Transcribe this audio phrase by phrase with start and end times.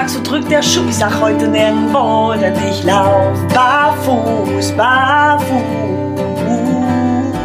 [0.00, 0.88] fragst, wo drückt der Schuh?
[0.88, 5.50] Ich sag heute nirgendwo, denn ich lauf barfuß, barfuß.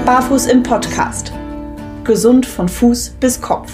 [0.06, 1.34] Barfuß im Podcast.
[2.06, 3.74] Gesund von Fuß bis Kopf.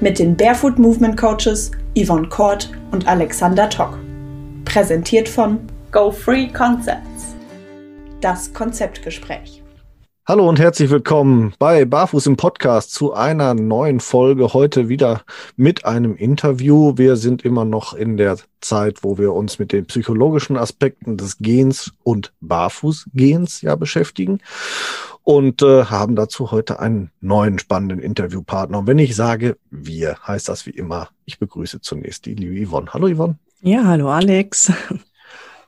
[0.00, 3.98] Mit den Barefoot Movement Coaches Yvonne Kort und Alexander Tock.
[4.64, 5.58] Präsentiert von
[5.90, 7.34] Go Free Concepts.
[8.20, 9.57] Das Konzeptgespräch.
[10.28, 14.52] Hallo und herzlich willkommen bei Barfuß im Podcast zu einer neuen Folge.
[14.52, 15.22] Heute wieder
[15.56, 16.92] mit einem Interview.
[16.98, 21.38] Wir sind immer noch in der Zeit, wo wir uns mit den psychologischen Aspekten des
[21.38, 24.40] Gens und Barfußgehens ja beschäftigen
[25.24, 28.80] und äh, haben dazu heute einen neuen spannenden Interviewpartner.
[28.80, 32.92] Und wenn ich sage wir, heißt das wie immer, ich begrüße zunächst die liebe Yvonne.
[32.92, 33.38] Hallo Yvonne.
[33.62, 34.70] Ja, hallo Alex.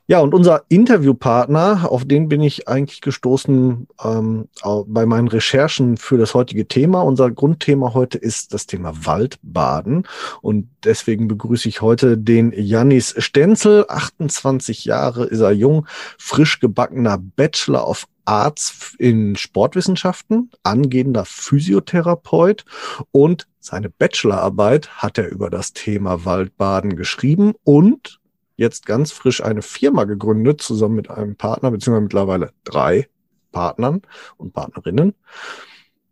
[0.07, 4.49] Ja, und unser Interviewpartner, auf den bin ich eigentlich gestoßen ähm,
[4.87, 7.01] bei meinen Recherchen für das heutige Thema.
[7.01, 10.07] Unser Grundthema heute ist das Thema Waldbaden.
[10.41, 13.85] Und deswegen begrüße ich heute den Janis Stenzel.
[13.87, 22.65] 28 Jahre ist er jung, frisch gebackener Bachelor of Arts in Sportwissenschaften, angehender Physiotherapeut
[23.11, 28.20] und seine Bachelorarbeit hat er über das Thema Waldbaden geschrieben und
[28.61, 33.07] jetzt ganz frisch eine Firma gegründet, zusammen mit einem Partner, beziehungsweise mittlerweile drei
[33.51, 34.03] Partnern
[34.37, 35.13] und Partnerinnen,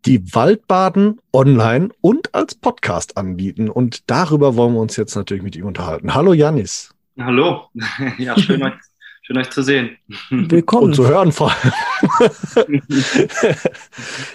[0.05, 3.69] die Waldbaden online und als Podcast anbieten.
[3.69, 6.13] Und darüber wollen wir uns jetzt natürlich mit ihm unterhalten.
[6.13, 6.93] Hallo Janis.
[7.17, 7.69] Hallo.
[8.17, 8.73] Ja, schön euch,
[9.21, 9.97] schön euch zu sehen.
[10.29, 10.85] Willkommen.
[10.85, 12.81] Und zu hören vor allem.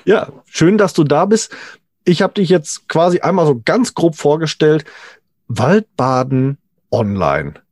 [0.04, 1.54] ja, schön, dass du da bist.
[2.04, 4.84] Ich habe dich jetzt quasi einmal so ganz grob vorgestellt.
[5.48, 6.58] Waldbaden
[6.90, 7.63] online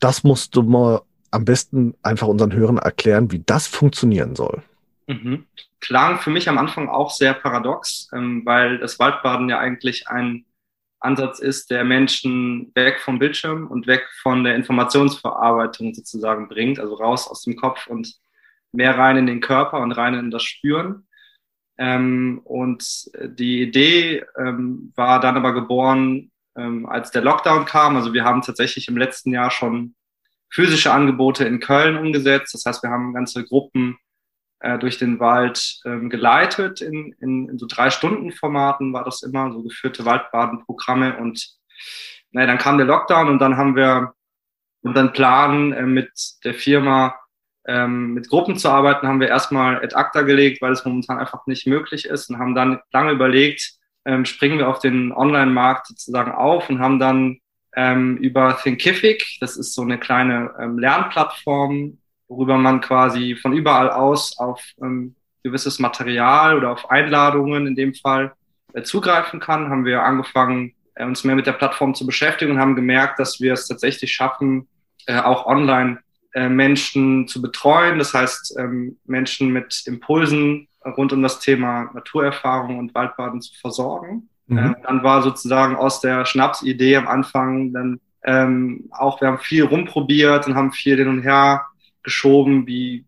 [0.00, 4.62] das musst du mal am besten einfach unseren Hörern erklären, wie das funktionieren soll.
[5.06, 5.46] Mhm.
[5.80, 10.44] Klang für mich am Anfang auch sehr paradox, ähm, weil das Waldbaden ja eigentlich ein
[10.98, 16.94] Ansatz ist, der Menschen weg vom Bildschirm und weg von der Informationsverarbeitung sozusagen bringt, also
[16.94, 18.14] raus aus dem Kopf und
[18.72, 21.06] mehr rein in den Körper und rein in das Spüren.
[21.78, 27.96] Ähm, und die Idee ähm, war dann aber geboren ähm, als der Lockdown kam.
[27.96, 29.94] Also wir haben tatsächlich im letzten Jahr schon
[30.48, 32.54] physische Angebote in Köln umgesetzt.
[32.54, 33.98] Das heißt, wir haben ganze Gruppen
[34.60, 36.80] äh, durch den Wald ähm, geleitet.
[36.80, 41.16] In, in, in so drei Stunden Formaten war das immer, so geführte Waldbadenprogramme.
[41.18, 41.56] Und
[42.30, 44.14] naja, dann kam der Lockdown und dann haben wir
[44.82, 46.10] unseren Plan äh, mit
[46.44, 47.16] der Firma
[47.66, 51.46] ähm, mit Gruppen zu arbeiten, haben wir erstmal ad acta gelegt, weil es momentan einfach
[51.46, 53.72] nicht möglich ist und haben dann lange überlegt,
[54.06, 57.38] ähm, springen wir auf den Online-Markt sozusagen auf und haben dann
[57.74, 63.90] ähm, über Thinkific, das ist so eine kleine ähm, Lernplattform, worüber man quasi von überall
[63.90, 68.32] aus auf ähm, gewisses Material oder auf Einladungen in dem Fall
[68.72, 72.58] äh, zugreifen kann, haben wir angefangen, äh, uns mehr mit der Plattform zu beschäftigen und
[72.58, 74.68] haben gemerkt, dass wir es tatsächlich schaffen,
[75.06, 75.98] äh, auch online
[76.34, 77.98] äh, Menschen zu betreuen.
[77.98, 84.28] Das heißt, ähm, Menschen mit Impulsen rund um das Thema Naturerfahrung und Waldbaden zu versorgen.
[84.46, 84.58] Mhm.
[84.58, 89.64] Äh, dann war sozusagen aus der Schnapsidee am Anfang dann ähm, auch, wir haben viel
[89.64, 91.64] rumprobiert und haben viel hin und her
[92.02, 93.04] geschoben, wie,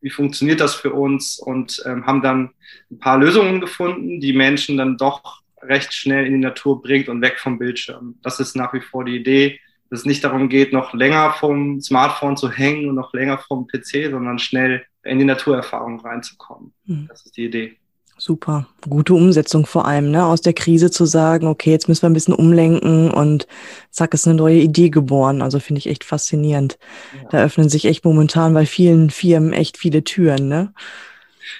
[0.00, 2.50] wie funktioniert das für uns und ähm, haben dann
[2.90, 7.20] ein paar Lösungen gefunden, die Menschen dann doch recht schnell in die Natur bringt und
[7.20, 8.16] weg vom Bildschirm.
[8.22, 9.60] Das ist nach wie vor die Idee,
[9.90, 13.66] dass es nicht darum geht, noch länger vom Smartphone zu hängen und noch länger vom
[13.66, 16.72] PC, sondern schnell in die Naturerfahrung reinzukommen.
[16.86, 17.06] Mhm.
[17.08, 17.76] Das ist die Idee.
[18.20, 18.66] Super.
[18.86, 20.26] Gute Umsetzung vor allem, ne?
[20.26, 23.46] Aus der Krise zu sagen, okay, jetzt müssen wir ein bisschen umlenken und
[23.90, 25.40] zack, ist eine neue Idee geboren.
[25.40, 26.78] Also finde ich echt faszinierend.
[27.16, 27.28] Ja.
[27.30, 30.74] Da öffnen sich echt momentan bei vielen Firmen echt viele Türen, ne?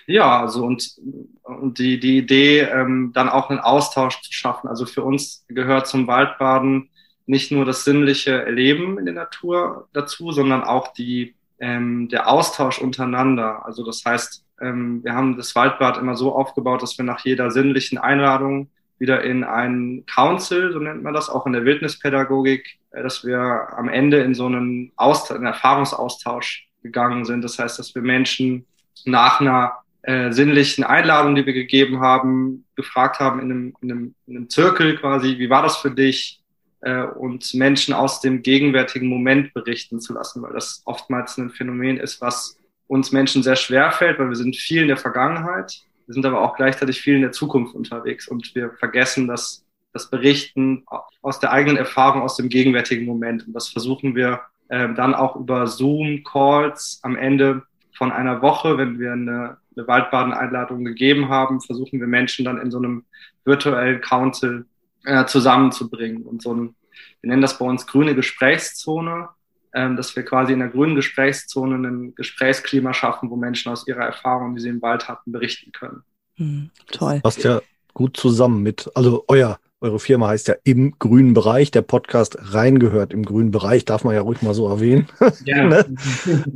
[0.07, 0.97] Ja, also und,
[1.45, 4.69] und die, die Idee, ähm, dann auch einen Austausch zu schaffen.
[4.69, 6.91] Also für uns gehört zum Waldbaden
[7.25, 12.81] nicht nur das sinnliche Erleben in der Natur dazu, sondern auch die ähm, der Austausch
[12.81, 13.65] untereinander.
[13.65, 17.51] Also das heißt, ähm, wir haben das Waldbad immer so aufgebaut, dass wir nach jeder
[17.51, 23.03] sinnlichen Einladung wieder in ein Council, so nennt man das, auch in der Wildnispädagogik, äh,
[23.03, 27.43] dass wir am Ende in so einen, Aust einen Erfahrungsaustausch gegangen sind.
[27.43, 28.67] Das heißt, dass wir Menschen
[29.05, 29.73] nach einer
[30.03, 34.49] äh, sinnlichen Einladung, die wir gegeben haben, gefragt haben in einem, in, einem, in einem
[34.49, 36.40] Zirkel quasi, wie war das für dich?
[36.83, 41.99] Äh, und Menschen aus dem gegenwärtigen Moment berichten zu lassen, weil das oftmals ein Phänomen
[41.99, 46.15] ist, was uns Menschen sehr schwer fällt, weil wir sind viel in der Vergangenheit, wir
[46.15, 50.85] sind aber auch gleichzeitig viel in der Zukunft unterwegs und wir vergessen das, das Berichten
[51.23, 53.47] aus der eigenen Erfahrung, aus dem gegenwärtigen Moment.
[53.47, 54.41] Und das versuchen wir
[54.71, 57.63] äh, dann auch über Zoom-Calls am Ende
[57.93, 62.71] von einer Woche, wenn wir eine, eine Waldbaden-Einladung gegeben haben, versuchen wir Menschen dann in
[62.71, 63.05] so einem
[63.45, 64.65] virtuellen Council
[65.05, 66.75] äh, zusammenzubringen und so ein
[67.21, 69.29] wir nennen das bei uns grüne Gesprächszone,
[69.75, 74.05] ähm, dass wir quasi in der grünen Gesprächszone ein Gesprächsklima schaffen, wo Menschen aus ihrer
[74.05, 76.03] Erfahrung, die sie im Wald hatten, berichten können.
[76.37, 77.21] Hm, toll.
[77.23, 77.61] Passt ja
[77.93, 83.13] gut zusammen mit, also euer, eure Firma heißt ja im grünen Bereich, der Podcast reingehört
[83.13, 85.07] im grünen Bereich, darf man ja ruhig mal so erwähnen.
[85.45, 85.65] Ja.
[85.69, 85.97] ne?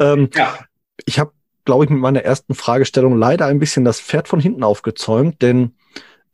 [0.01, 0.59] ähm, ja.
[1.05, 1.33] Ich habe,
[1.65, 5.75] glaube ich, mit meiner ersten Fragestellung leider ein bisschen das Pferd von hinten aufgezäumt, denn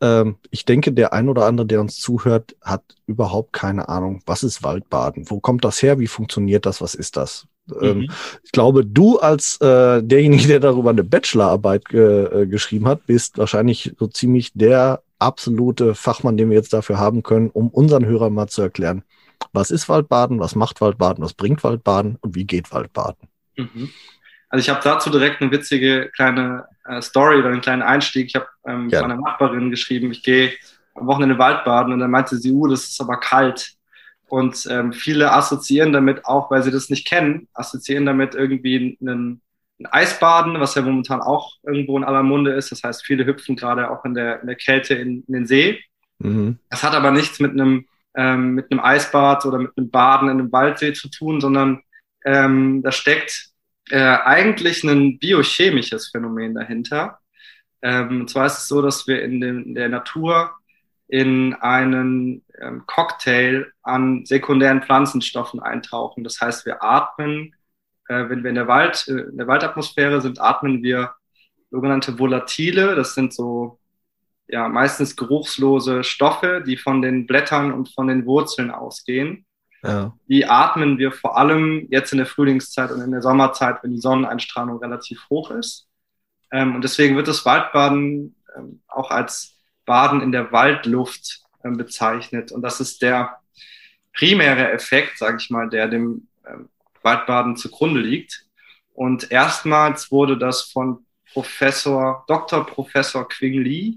[0.00, 4.42] ähm, ich denke, der ein oder andere, der uns zuhört, hat überhaupt keine Ahnung, was
[4.42, 5.30] ist Waldbaden?
[5.30, 5.98] Wo kommt das her?
[5.98, 6.80] Wie funktioniert das?
[6.80, 7.46] Was ist das?
[7.80, 8.10] Ähm, mhm.
[8.42, 13.38] ich glaube, du als äh, derjenige, der darüber eine Bachelorarbeit ge äh, geschrieben hat, bist
[13.38, 18.32] wahrscheinlich so ziemlich der absolute Fachmann, den wir jetzt dafür haben können, um unseren Hörern
[18.32, 19.02] mal zu erklären,
[19.52, 23.28] was ist Waldbaden, was macht Waldbaden, was bringt Waldbaden und wie geht Waldbaden.
[23.56, 23.90] Mhm.
[24.50, 28.26] Also ich habe dazu direkt eine witzige kleine äh, Story oder einen kleinen Einstieg.
[28.26, 29.00] Ich habe ähm, ja.
[29.00, 30.52] meiner Nachbarin geschrieben, ich gehe
[30.94, 33.76] am Wochenende Waldbaden und dann meinte sie, uh, das ist aber kalt.
[34.28, 39.40] Und ähm, viele assoziieren damit auch, weil sie das nicht kennen, assoziieren damit irgendwie einen,
[39.80, 42.70] ein Eisbaden, was ja momentan auch irgendwo in aller Munde ist.
[42.70, 45.80] Das heißt, viele hüpfen gerade auch in der, in der Kälte in, in den See.
[46.18, 46.58] Mhm.
[46.70, 50.38] Das hat aber nichts mit einem, ähm, mit einem Eisbad oder mit einem Baden in
[50.38, 51.82] einem Waldsee zu tun, sondern
[52.24, 53.49] ähm, da steckt
[53.90, 57.18] äh, eigentlich ein biochemisches Phänomen dahinter.
[57.82, 60.52] Ähm, und zwar ist es so, dass wir in, den, in der Natur
[61.08, 66.22] in einen ähm, Cocktail an sekundären Pflanzenstoffen eintauchen.
[66.22, 67.54] Das heißt, wir atmen,
[68.08, 71.14] äh, wenn wir in der, Wald, äh, in der Waldatmosphäre sind, atmen wir
[71.70, 72.94] sogenannte Volatile.
[72.94, 73.80] Das sind so
[74.48, 79.46] ja, meistens geruchslose Stoffe, die von den Blättern und von den Wurzeln ausgehen.
[79.82, 80.14] Ja.
[80.28, 84.00] Die atmen wir vor allem jetzt in der Frühlingszeit und in der Sommerzeit, wenn die
[84.00, 85.88] Sonneneinstrahlung relativ hoch ist.
[86.52, 89.56] Ähm, und deswegen wird das Waldbaden ähm, auch als
[89.86, 92.52] Baden in der Waldluft ähm, bezeichnet.
[92.52, 93.38] Und das ist der
[94.12, 96.26] primäre Effekt, sage ich mal, der dem
[97.02, 98.44] Waldbaden zugrunde liegt.
[98.92, 102.66] Und erstmals wurde das von Professor, Dr.
[102.66, 103.94] Professor Quing Lee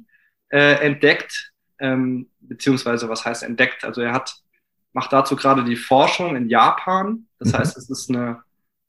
[0.50, 3.83] äh, entdeckt, ähm, beziehungsweise was heißt entdeckt?
[3.83, 4.36] Also er hat
[4.93, 7.27] macht dazu gerade die Forschung in Japan.
[7.39, 7.57] Das mhm.
[7.57, 8.41] heißt, es ist eine,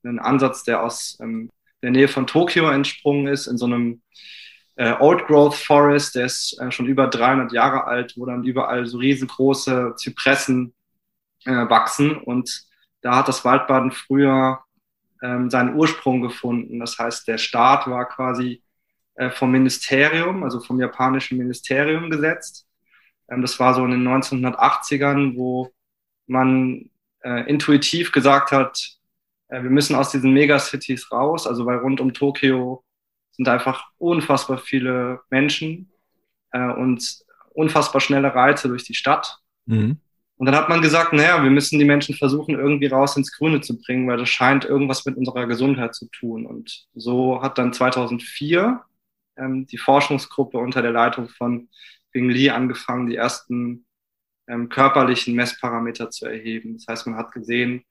[0.05, 1.51] ein Ansatz, der aus ähm,
[1.83, 4.03] der Nähe von Tokio entsprungen ist, in so einem
[4.77, 8.87] äh, Old Growth Forest, der ist äh, schon über 300 Jahre alt, wo dann überall
[8.87, 10.75] so riesengroße Zypressen
[11.45, 12.17] äh, wachsen.
[12.17, 12.65] Und
[13.03, 14.61] da hat das Waldbaden früher
[15.23, 16.81] ähm, seinen Ursprung gefunden.
[16.81, 18.63] Das heißt, der Staat war quasi
[19.15, 22.67] äh, vom Ministerium, also vom japanischen Ministerium gesetzt.
[23.29, 25.71] Ähm, das war so in den 1980ern, wo
[26.27, 26.91] man
[27.23, 28.99] äh, intuitiv gesagt hat,
[29.49, 32.85] äh, wir müssen aus diesen Megacities raus, also weil rund um Tokio
[33.33, 35.91] sind einfach unfassbar viele Menschen
[36.53, 37.19] äh, und
[37.55, 39.39] unfassbar schnelle Reize durch die Stadt.
[39.67, 39.99] Mhm.
[40.37, 43.61] Und dann hat man gesagt, naja, wir müssen die Menschen versuchen, irgendwie raus ins Grüne
[43.61, 46.45] zu bringen, weil das scheint irgendwas mit unserer Gesundheit zu tun.
[46.45, 48.83] Und so hat dann 2004
[49.37, 51.69] ähm, die Forschungsgruppe unter der Leitung von
[52.11, 53.87] Bing Li angefangen, die ersten
[54.47, 56.75] ähm, körperlichen Messparameter zu erheben.
[56.75, 57.85] Das heißt, man hat gesehen,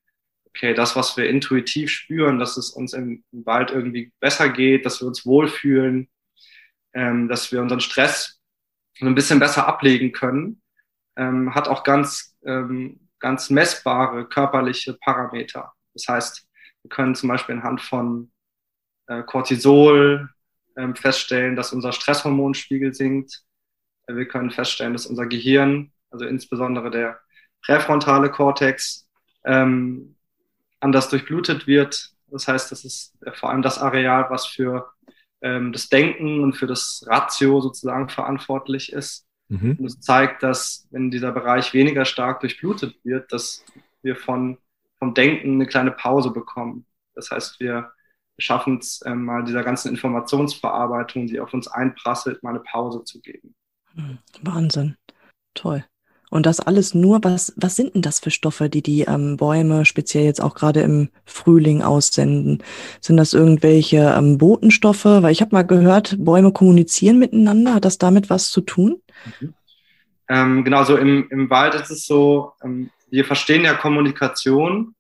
[0.46, 5.02] okay, das, was wir intuitiv spüren, dass es uns im, Wald irgendwie besser geht, dass
[5.02, 6.10] wir uns wohlfühlen,
[6.94, 8.40] ähm, dass wir unseren Stress
[9.02, 10.62] ein bisschen besser ablegen können,
[11.18, 15.74] ähm, hat auch ganz, ähm, ganz messbare körperliche Parameter.
[15.94, 16.48] Das heißt,
[16.84, 18.32] wir können zum Beispiel anhand von
[19.08, 20.30] äh, Cortisol
[20.78, 23.44] ähm, feststellen, dass unser Stresshormonspiegel sinkt.
[24.08, 27.20] Wir können feststellen, dass unser Gehirn also insbesondere der
[27.62, 29.08] präfrontale Kortex,
[29.44, 30.16] ähm,
[30.80, 32.12] anders durchblutet wird.
[32.28, 34.92] Das heißt, das ist vor allem das Areal, was für
[35.42, 39.26] ähm, das Denken und für das Ratio sozusagen verantwortlich ist.
[39.50, 39.78] Mhm.
[39.80, 43.64] Und es zeigt, dass wenn dieser Bereich weniger stark durchblutet wird, dass
[44.02, 44.58] wir von,
[45.00, 46.86] vom Denken eine kleine Pause bekommen.
[47.16, 47.92] Das heißt, wir
[48.38, 53.22] schaffen es ähm, mal dieser ganzen Informationsverarbeitung, die auf uns einprasselt, mal eine Pause zu
[53.22, 53.56] geben.
[54.42, 54.98] Wahnsinn.
[55.54, 55.86] Toll.
[56.34, 59.86] Und das alles nur, was, was sind denn das für Stoffe, die die ähm, Bäume
[59.86, 62.64] speziell jetzt auch gerade im Frühling aussenden?
[63.02, 65.06] Sind das irgendwelche ähm, Botenstoffe?
[65.06, 67.76] Weil ich habe mal gehört, Bäume kommunizieren miteinander.
[67.76, 69.00] Hat das damit was zu tun?
[69.40, 69.54] Mhm.
[70.28, 74.96] Ähm, genau, so im, im Wald ist es so, ähm, wir verstehen ja Kommunikation.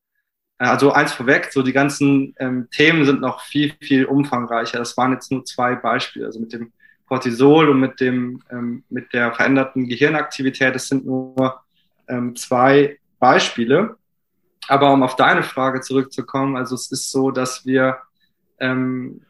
[0.60, 4.78] Äh, also eins vorweg, so die ganzen ähm, Themen sind noch viel, viel umfangreicher.
[4.78, 6.28] Das waren jetzt nur zwei Beispiele.
[6.28, 6.72] Also mit dem
[7.13, 10.74] Cortisol und mit, dem, ähm, mit der veränderten Gehirnaktivität.
[10.74, 11.62] Das sind nur
[12.08, 13.98] ähm, zwei Beispiele.
[14.67, 18.00] Aber um auf deine Frage zurückzukommen, also es ist so, dass wir
[18.60, 19.22] ähm,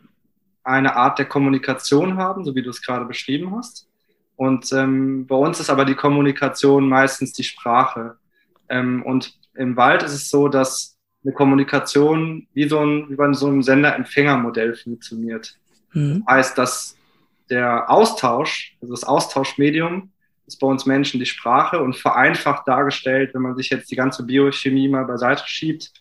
[0.63, 3.89] eine Art der Kommunikation haben, so wie du es gerade beschrieben hast.
[4.37, 8.15] Und ähm, bei uns ist aber die Kommunikation meistens die Sprache.
[8.69, 13.33] Ähm, und im Wald ist es so, dass eine Kommunikation wie so ein, wie bei
[13.33, 15.57] so einem Sender-Empfänger-Modell funktioniert.
[15.91, 16.23] Mhm.
[16.25, 16.97] Das heißt, dass
[17.49, 20.11] der Austausch, also das Austauschmedium,
[20.45, 24.23] ist bei uns Menschen die Sprache und vereinfacht dargestellt, wenn man sich jetzt die ganze
[24.23, 25.91] Biochemie mal beiseite schiebt,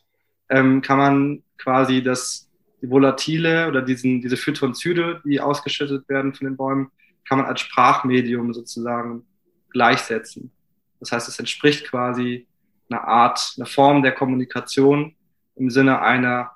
[0.49, 6.46] ähm, kann man quasi das, die Volatile oder diesen, diese Phytonzyde, die ausgeschüttet werden von
[6.46, 6.90] den Bäumen,
[7.28, 9.25] kann man als Sprachmedium sozusagen
[9.70, 10.50] gleichsetzen.
[10.99, 12.46] Das heißt, es entspricht quasi
[12.90, 15.14] einer Art, einer Form der Kommunikation
[15.56, 16.52] im Sinne einer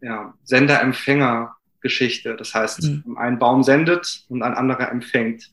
[0.00, 0.34] ja,
[1.86, 2.36] Sender-Empfänger-Geschichte.
[2.36, 3.16] Das heißt, mhm.
[3.16, 5.52] ein Baum sendet und ein anderer empfängt.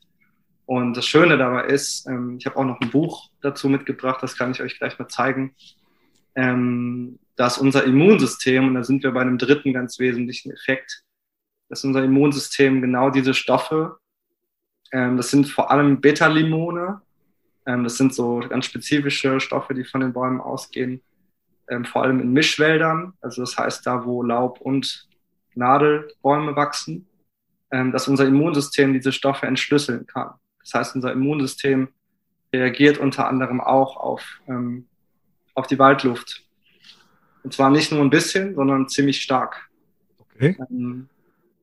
[0.66, 4.38] Und das Schöne dabei ist, ähm, ich habe auch noch ein Buch dazu mitgebracht, das
[4.38, 5.56] kann ich euch gleich mal zeigen,
[6.36, 11.04] ähm, dass unser Immunsystem, und da sind wir bei einem dritten ganz wesentlichen Effekt,
[11.70, 13.98] dass unser Immunsystem genau diese Stoffe,
[14.92, 17.02] ähm, das sind vor allem Beta-Limone,
[17.66, 21.02] ähm, das sind so ganz spezifische Stoffe, die von den Bäumen ausgehen,
[21.70, 25.08] ähm, vor allem in Mischwäldern, also das heißt da, wo Laub und
[25.56, 27.08] Nadelbäume wachsen,
[27.72, 30.34] ähm, dass unser Immunsystem diese Stoffe entschlüsseln kann.
[30.62, 31.90] Das heißt, unser Immunsystem
[32.54, 34.88] reagiert unter anderem auch auf, ähm,
[35.56, 36.44] auf die Waldluft.
[37.44, 39.70] Und zwar nicht nur ein bisschen, sondern ziemlich stark.
[40.20, 40.58] Okay.
[40.70, 41.10] Ähm,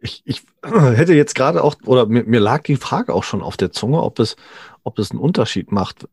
[0.01, 3.57] ich, ich hätte jetzt gerade auch, oder mir, mir, lag die Frage auch schon auf
[3.57, 4.37] der Zunge, ob es,
[4.83, 6.09] ob es einen Unterschied macht,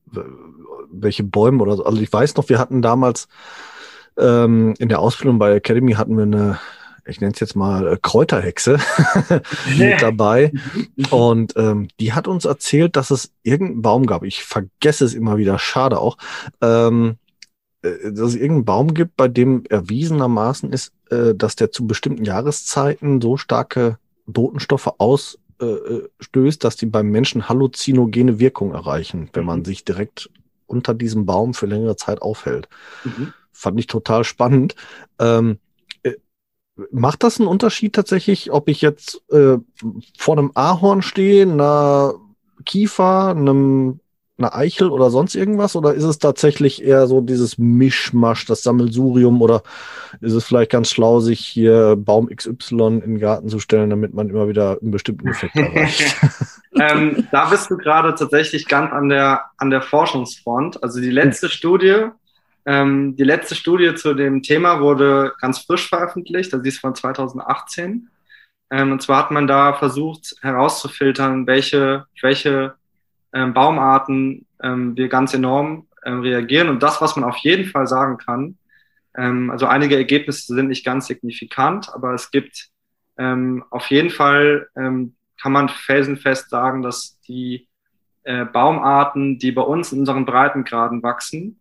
[0.91, 1.86] welche Bäume oder so.
[1.86, 3.27] Also ich weiß noch, wir hatten damals
[4.17, 6.60] ähm, in der Ausbildung bei Academy hatten wir eine,
[7.07, 8.79] ich nenne es jetzt mal äh, Kräuterhexe
[9.77, 10.51] mit dabei.
[11.09, 14.23] Und ähm, die hat uns erzählt, dass es irgendeinen Baum gab.
[14.23, 16.17] Ich vergesse es immer wieder, schade auch.
[16.61, 17.17] Ähm,
[17.81, 22.25] äh, dass es irgendeinen Baum gibt, bei dem erwiesenermaßen ist, äh, dass der zu bestimmten
[22.25, 29.65] Jahreszeiten so starke Botenstoffe ausstößt, dass die beim Menschen halluzinogene Wirkung erreichen, wenn man mhm.
[29.65, 30.29] sich direkt
[30.65, 32.67] unter diesem Baum für längere Zeit aufhält.
[33.05, 33.33] Mhm.
[33.51, 34.75] Fand ich total spannend.
[35.17, 35.66] Ähm, äh,
[36.91, 39.57] macht das einen Unterschied tatsächlich, ob ich jetzt äh,
[40.17, 42.15] vor einem Ahorn stehe, einer
[42.65, 44.00] Kiefer, einem
[44.38, 45.75] eine Eichel oder sonst irgendwas?
[45.75, 49.41] Oder ist es tatsächlich eher so dieses Mischmasch, das Sammelsurium?
[49.41, 49.63] Oder
[50.22, 54.13] ist es vielleicht ganz schlau, sich hier Baum XY in den Garten zu stellen, damit
[54.13, 56.15] man immer wieder einen bestimmten Effekt erreicht?
[56.79, 60.84] ähm, da bist du gerade tatsächlich ganz an der, an der Forschungsfront.
[60.84, 62.05] Also die letzte Studie,
[62.67, 66.93] ähm, die letzte Studie zu dem Thema wurde ganz frisch veröffentlicht, also die ist von
[66.93, 68.09] 2018.
[68.69, 72.75] Ähm, und zwar hat man da versucht herauszufiltern, welche, welche
[73.31, 76.67] ähm, Baumarten ähm, wir ganz enorm ähm, reagieren.
[76.67, 78.57] Und das, was man auf jeden Fall sagen kann,
[79.15, 82.69] ähm, also einige Ergebnisse sind nicht ganz signifikant, aber es gibt
[83.19, 87.67] auf jeden Fall, kann man felsenfest sagen, dass die
[88.21, 91.59] äh, Baumarten, die bei uns in unseren Breitengraden wachsen,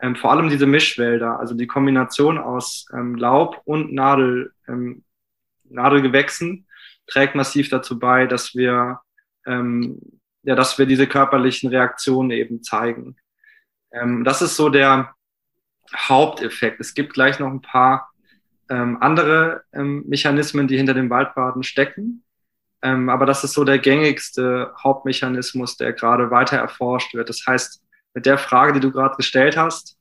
[0.00, 5.04] ähm, vor allem diese Mischwälder, also die Kombination aus ähm, Laub und Nadel, ähm,
[5.64, 6.66] Nadelgewächsen,
[7.06, 9.00] trägt massiv dazu bei, dass wir
[9.46, 10.00] ähm,
[10.44, 13.16] ja, dass wir diese körperlichen Reaktionen eben zeigen.
[13.92, 15.14] Ähm, das ist so der
[15.94, 16.80] Haupteffekt.
[16.80, 18.10] Es gibt gleich noch ein paar
[18.68, 22.24] ähm, andere ähm, Mechanismen, die hinter dem Waldbaden stecken.
[22.82, 27.28] Ähm, aber das ist so der gängigste Hauptmechanismus, der gerade weiter erforscht wird.
[27.28, 27.82] Das heißt,
[28.14, 29.96] mit der Frage, die du gerade gestellt hast,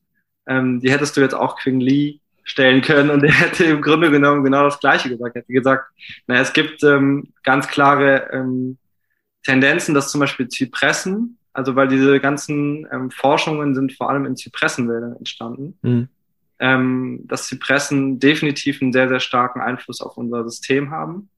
[0.48, 4.12] ähm, die hättest du jetzt auch Quing Lee stellen können und er hätte im Grunde
[4.12, 5.36] genommen genau das Gleiche gesagt.
[5.36, 5.92] Er hätte gesagt,
[6.28, 8.78] naja, es gibt ähm, ganz klare ähm,
[9.44, 14.36] Tendenzen, dass zum Beispiel Zypressen, also weil diese ganzen ähm, Forschungen sind vor allem in
[14.36, 16.08] Zypressenwäldern entstanden, mhm.
[16.60, 21.30] ähm, dass Zypressen definitiv einen sehr, sehr starken Einfluss auf unser System haben.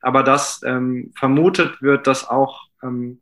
[0.00, 3.20] Aber dass ähm, vermutet wird, dass auch ähm,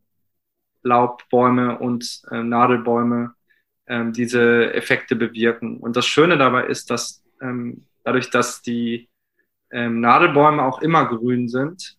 [0.86, 3.34] Laubbäume und äh, Nadelbäume
[3.86, 5.78] ähm, diese Effekte bewirken.
[5.78, 9.08] Und das Schöne dabei ist, dass ähm, dadurch, dass die
[9.70, 11.96] ähm, Nadelbäume auch immer grün sind,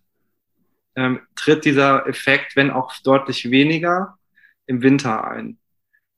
[0.96, 4.18] ähm, tritt dieser Effekt, wenn auch deutlich weniger,
[4.66, 5.58] im Winter ein.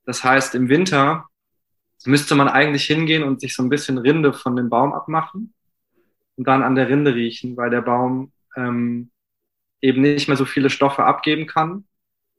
[0.05, 1.27] Das heißt, im Winter
[2.05, 5.53] müsste man eigentlich hingehen und sich so ein bisschen Rinde von dem Baum abmachen
[6.37, 9.11] und dann an der Rinde riechen, weil der Baum ähm,
[9.81, 11.85] eben nicht mehr so viele Stoffe abgeben kann,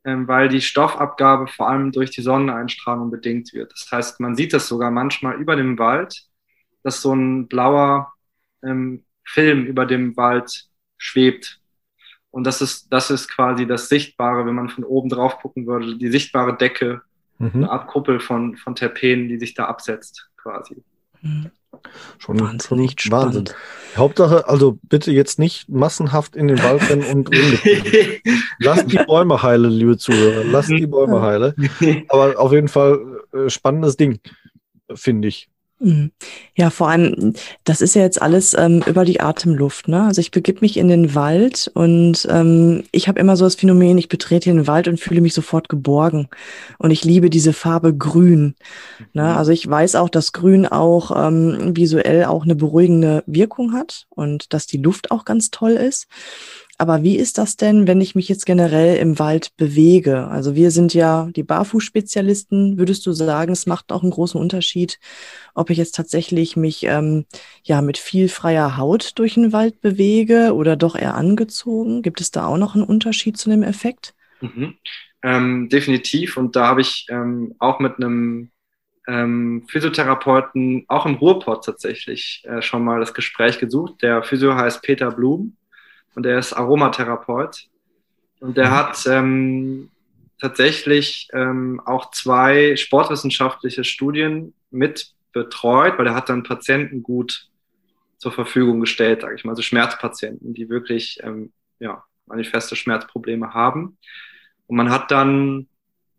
[0.04, 3.72] weil die Stoffabgabe vor allem durch die Sonneneinstrahlung bedingt wird.
[3.72, 6.22] Das heißt, man sieht das sogar manchmal über dem Wald,
[6.82, 8.12] dass so ein blauer
[8.62, 11.60] ähm, Film über dem Wald schwebt.
[12.30, 15.96] Und das ist, das ist quasi das Sichtbare, wenn man von oben drauf gucken würde,
[15.96, 17.02] die sichtbare Decke,
[17.38, 17.50] mhm.
[17.54, 20.82] eine Art Kuppel von, von Terpenen, die sich da absetzt, quasi.
[21.20, 21.50] Mhm.
[22.18, 22.88] Schon Wahnsinn.
[22.98, 23.44] Schon Wahnsinn.
[23.96, 27.30] Hauptsache, also bitte jetzt nicht massenhaft in den Wald rennen und
[28.58, 30.44] Lasst die Bäume heile, liebe Zuhörer.
[30.44, 31.54] Lasst die Bäume heile.
[32.08, 34.20] Aber auf jeden Fall äh, spannendes Ding,
[34.94, 35.49] finde ich.
[35.82, 36.12] Mhm.
[36.54, 37.32] Ja, vor allem,
[37.64, 39.88] das ist ja jetzt alles ähm, über die Atemluft.
[39.88, 40.02] Ne?
[40.02, 43.96] Also ich begib mich in den Wald und ähm, ich habe immer so das Phänomen,
[43.96, 46.28] ich betrete den Wald und fühle mich sofort geborgen.
[46.78, 48.56] Und ich liebe diese Farbe Grün.
[49.14, 49.22] Ne?
[49.22, 49.28] Mhm.
[49.28, 54.52] Also ich weiß auch, dass Grün auch ähm, visuell auch eine beruhigende Wirkung hat und
[54.52, 56.08] dass die Luft auch ganz toll ist.
[56.80, 60.28] Aber wie ist das denn, wenn ich mich jetzt generell im Wald bewege?
[60.28, 62.78] Also wir sind ja die Barfußspezialisten.
[62.78, 64.98] Würdest du sagen, es macht auch einen großen Unterschied,
[65.54, 67.26] ob ich jetzt tatsächlich mich ähm,
[67.64, 72.00] ja mit viel freier Haut durch den Wald bewege oder doch eher angezogen?
[72.00, 74.14] Gibt es da auch noch einen Unterschied zu dem Effekt?
[74.40, 74.76] Mhm.
[75.22, 76.38] Ähm, definitiv.
[76.38, 78.52] Und da habe ich ähm, auch mit einem
[79.06, 84.00] ähm, Physiotherapeuten, auch im Ruhrpott tatsächlich, äh, schon mal das Gespräch gesucht.
[84.00, 85.58] Der Physio heißt Peter Blum
[86.14, 87.68] und er ist Aromatherapeut.
[88.40, 88.70] Und der mhm.
[88.70, 89.90] hat ähm,
[90.40, 97.48] tatsächlich ähm, auch zwei sportwissenschaftliche Studien mit betreut, weil er hat dann Patienten gut
[98.18, 103.98] zur Verfügung gestellt, sage ich mal, also Schmerzpatienten, die wirklich ähm, ja, manifeste Schmerzprobleme haben.
[104.66, 105.68] Und man hat dann,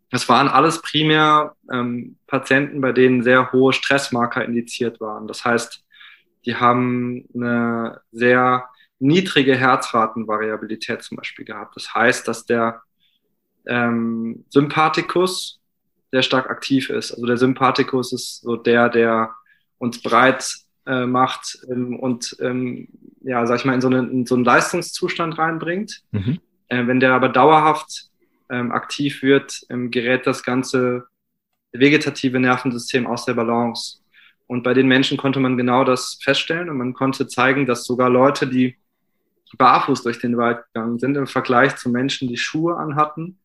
[0.10, 5.28] das waren alles primär ähm, Patienten, bei denen sehr hohe Stressmarker indiziert waren.
[5.28, 5.84] Das heißt,
[6.46, 8.68] die haben eine sehr
[9.02, 11.76] niedrige Herzratenvariabilität zum Beispiel gehabt.
[11.76, 12.82] Das heißt, dass der
[13.66, 15.60] ähm, Sympathikus
[16.12, 17.12] sehr stark aktiv ist.
[17.12, 19.32] Also der Sympathikus ist so der, der
[19.78, 20.46] uns breit
[20.86, 22.88] äh, macht ähm, und ähm,
[23.22, 26.02] ja, sag ich mal, in so, eine, in so einen Leistungszustand reinbringt.
[26.12, 26.40] Mhm.
[26.68, 28.10] Äh, wenn der aber dauerhaft
[28.50, 31.06] ähm, aktiv wird, ähm, gerät das ganze
[31.72, 34.00] vegetative Nervensystem aus der Balance.
[34.48, 38.10] Und bei den Menschen konnte man genau das feststellen und man konnte zeigen, dass sogar
[38.10, 38.76] Leute, die
[39.58, 43.40] barfuß durch den Wald gegangen sind, im Vergleich zu Menschen, die Schuhe anhatten,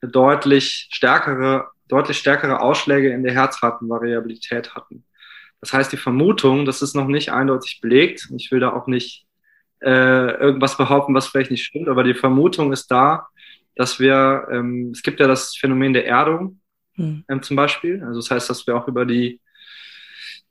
[0.00, 5.04] deutlich stärkere, deutlich stärkere Ausschläge in der Herzratenvariabilität hatten.
[5.60, 9.26] Das heißt, die Vermutung, das ist noch nicht eindeutig belegt, ich will da auch nicht
[9.80, 13.28] äh, irgendwas behaupten, was vielleicht nicht stimmt, aber die Vermutung ist da,
[13.74, 16.60] dass wir, ähm, es gibt ja das Phänomen der Erdung
[16.94, 17.24] hm.
[17.28, 19.40] ähm, zum Beispiel, also das heißt, dass wir auch über die,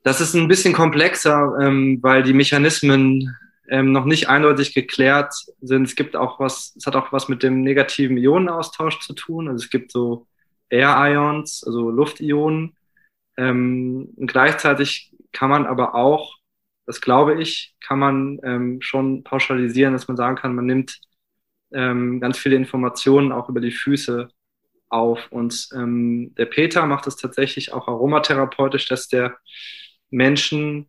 [0.02, 3.34] das ist ein bisschen komplexer, ähm, weil die Mechanismen
[3.68, 5.84] ähm, noch nicht eindeutig geklärt sind.
[5.84, 9.48] Es gibt auch was, es hat auch was mit dem negativen Ionenaustausch zu tun.
[9.48, 10.26] Also es gibt so
[10.68, 12.76] Air Ions, also Luftionen.
[13.36, 16.36] Ähm, und gleichzeitig kann man aber auch,
[16.86, 21.00] das glaube ich, kann man ähm, schon pauschalisieren, dass man sagen kann, man nimmt
[21.72, 24.28] ähm, ganz viele Informationen auch über die Füße
[24.88, 25.30] auf.
[25.30, 29.36] Und ähm, der Peter macht es tatsächlich auch aromatherapeutisch, dass der
[30.10, 30.88] Menschen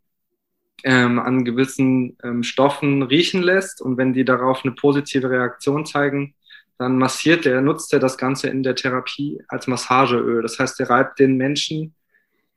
[0.83, 6.35] ähm, an gewissen ähm, Stoffen riechen lässt und wenn die darauf eine positive Reaktion zeigen,
[6.77, 10.41] dann massiert er, nutzt er das Ganze in der Therapie als Massageöl.
[10.41, 11.95] Das heißt, er reibt den Menschen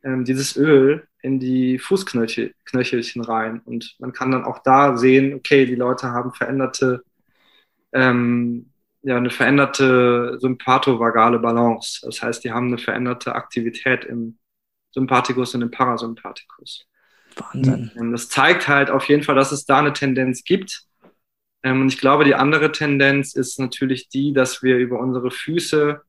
[0.02, 5.66] ähm, dieses Öl in die Fußknöchelchen rein und man kann dann auch da sehen, okay,
[5.66, 7.02] die Leute haben veränderte,
[7.92, 8.70] ähm,
[9.02, 12.00] ja, eine veränderte sympathovagale Balance.
[12.04, 14.38] Das heißt, die haben eine veränderte Aktivität im
[14.92, 16.86] Sympathikus und im Parasympathikus.
[17.40, 17.90] Wahnsinn.
[17.96, 20.84] Und das zeigt halt auf jeden Fall, dass es da eine Tendenz gibt.
[21.62, 26.00] Ähm, und ich glaube, die andere Tendenz ist natürlich die, dass wir über unsere Füße,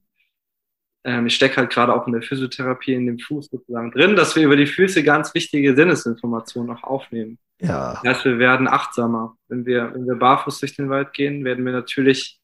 [1.06, 4.36] ähm, ich stecke halt gerade auch in der Physiotherapie in dem Fuß sozusagen drin, dass
[4.36, 7.40] wir über die Füße ganz wichtige Sinnesinformationen auch aufnehmen.
[7.62, 7.94] Ja.
[8.04, 9.36] Das heißt, wir werden achtsamer.
[9.48, 12.40] Wenn wir, wenn wir barfuß durch den Wald gehen, werden wir natürlich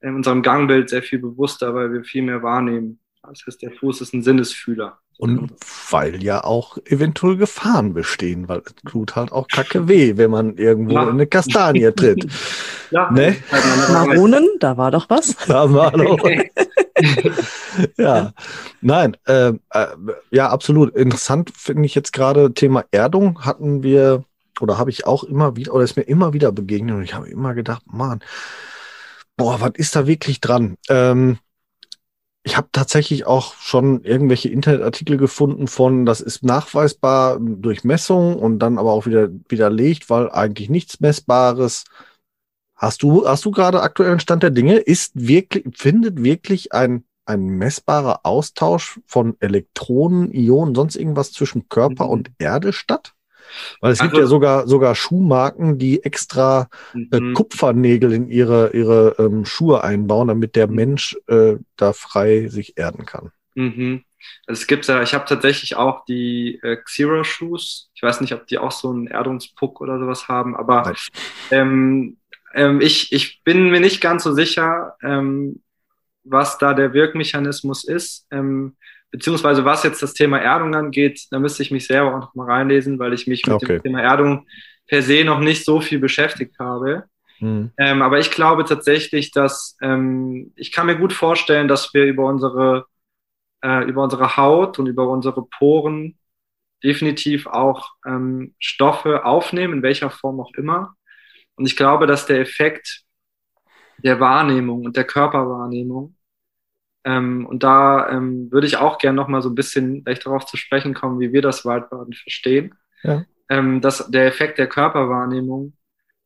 [0.00, 3.00] in unserem Gangbild sehr viel bewusster, weil wir viel mehr wahrnehmen.
[3.22, 4.98] Das heißt, der Fuß ist ein Sinnesfühler.
[5.20, 5.52] Und
[5.90, 10.56] weil ja auch eventuell Gefahren bestehen, weil es tut halt auch kacke weh, wenn man
[10.56, 11.02] irgendwo ja.
[11.02, 12.26] in eine Kastanie tritt.
[12.90, 13.36] ja, ne?
[13.92, 15.36] Maronen, da war doch was.
[15.46, 16.18] Da war doch
[17.98, 18.32] ja,
[18.80, 19.86] nein, äh, äh,
[20.30, 20.96] ja, absolut.
[20.96, 24.24] Interessant finde ich jetzt gerade Thema Erdung hatten wir
[24.62, 27.28] oder habe ich auch immer wieder oder ist mir immer wieder begegnet und ich habe
[27.28, 28.20] immer gedacht, Mann,
[29.36, 30.76] boah, was ist da wirklich dran?
[30.88, 31.36] Ähm,
[32.42, 38.58] ich habe tatsächlich auch schon irgendwelche Internetartikel gefunden von, das ist nachweisbar durch Messung und
[38.60, 41.84] dann aber auch wieder widerlegt, weil eigentlich nichts Messbares.
[42.74, 44.78] Hast du, hast du gerade aktuellen Stand der Dinge?
[44.78, 52.06] Ist wirklich, findet wirklich ein, ein messbarer Austausch von Elektronen, Ionen, sonst irgendwas zwischen Körper
[52.06, 52.10] mhm.
[52.10, 53.12] und Erde statt?
[53.80, 57.34] Weil es also, gibt ja sogar, sogar Schuhmarken, die extra äh, mhm.
[57.34, 60.74] Kupfernägel in ihre, ihre ähm, Schuhe einbauen, damit der mhm.
[60.74, 63.32] Mensch äh, da frei sich erden kann.
[63.54, 64.04] Mhm.
[64.46, 67.90] Also es gibt ja, ich habe tatsächlich auch die äh, Xero Shoes.
[67.94, 70.92] Ich weiß nicht, ob die auch so einen Erdungspuck oder sowas haben, aber
[71.50, 72.18] ähm,
[72.54, 75.62] ähm, ich, ich bin mir nicht ganz so sicher, ähm,
[76.24, 78.76] was da der Wirkmechanismus ist, ähm,
[79.10, 81.26] beziehungsweise was jetzt das Thema Erdung angeht.
[81.30, 83.74] Da müsste ich mich selber auch noch mal reinlesen, weil ich mich mit okay.
[83.74, 84.46] dem Thema Erdung
[84.86, 87.04] per se noch nicht so viel beschäftigt habe.
[87.40, 87.72] Mhm.
[87.78, 92.26] Ähm, aber ich glaube tatsächlich, dass ähm, ich kann mir gut vorstellen, dass wir über
[92.26, 92.86] unsere
[93.62, 96.18] äh, über unsere Haut und über unsere Poren
[96.82, 100.94] definitiv auch ähm, Stoffe aufnehmen, in welcher Form auch immer.
[101.56, 103.02] Und ich glaube, dass der Effekt
[103.98, 106.16] der Wahrnehmung und der Körperwahrnehmung,
[107.04, 110.44] ähm, und da ähm, würde ich auch gerne noch mal so ein bisschen gleich darauf
[110.46, 113.24] zu sprechen kommen, wie wir das Waldbaden verstehen, ja.
[113.48, 115.74] ähm, dass der Effekt der Körperwahrnehmung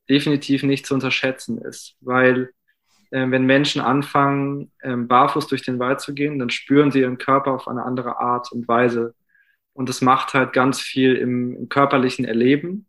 [0.08, 2.50] definitiv nicht zu unterschätzen ist, weil
[3.10, 7.18] äh, wenn Menschen anfangen, ähm, barfuß durch den Wald zu gehen, dann spüren sie ihren
[7.18, 9.14] Körper auf eine andere Art und Weise.
[9.72, 12.87] Und das macht halt ganz viel im, im körperlichen Erleben.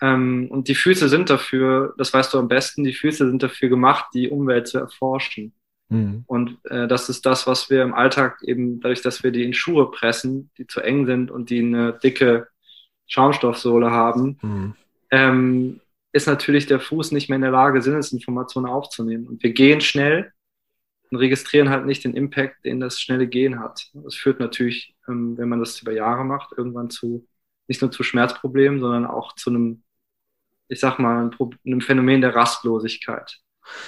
[0.00, 3.68] Ähm, und die Füße sind dafür, das weißt du am besten, die Füße sind dafür
[3.68, 5.54] gemacht, die Umwelt zu erforschen.
[5.88, 6.24] Mhm.
[6.26, 9.54] Und äh, das ist das, was wir im Alltag eben, dadurch, dass wir die in
[9.54, 12.48] Schuhe pressen, die zu eng sind und die eine dicke
[13.06, 14.74] Schaumstoffsohle haben, mhm.
[15.10, 15.80] ähm,
[16.12, 19.26] ist natürlich der Fuß nicht mehr in der Lage, Sinnesinformationen aufzunehmen.
[19.26, 20.32] Und wir gehen schnell
[21.10, 23.90] und registrieren halt nicht den Impact, den das schnelle Gehen hat.
[23.94, 27.26] Das führt natürlich, ähm, wenn man das über Jahre macht, irgendwann zu
[27.68, 29.82] nicht nur zu Schmerzproblemen, sondern auch zu einem,
[30.68, 31.30] ich sag mal,
[31.64, 33.40] einem Phänomen der Rastlosigkeit.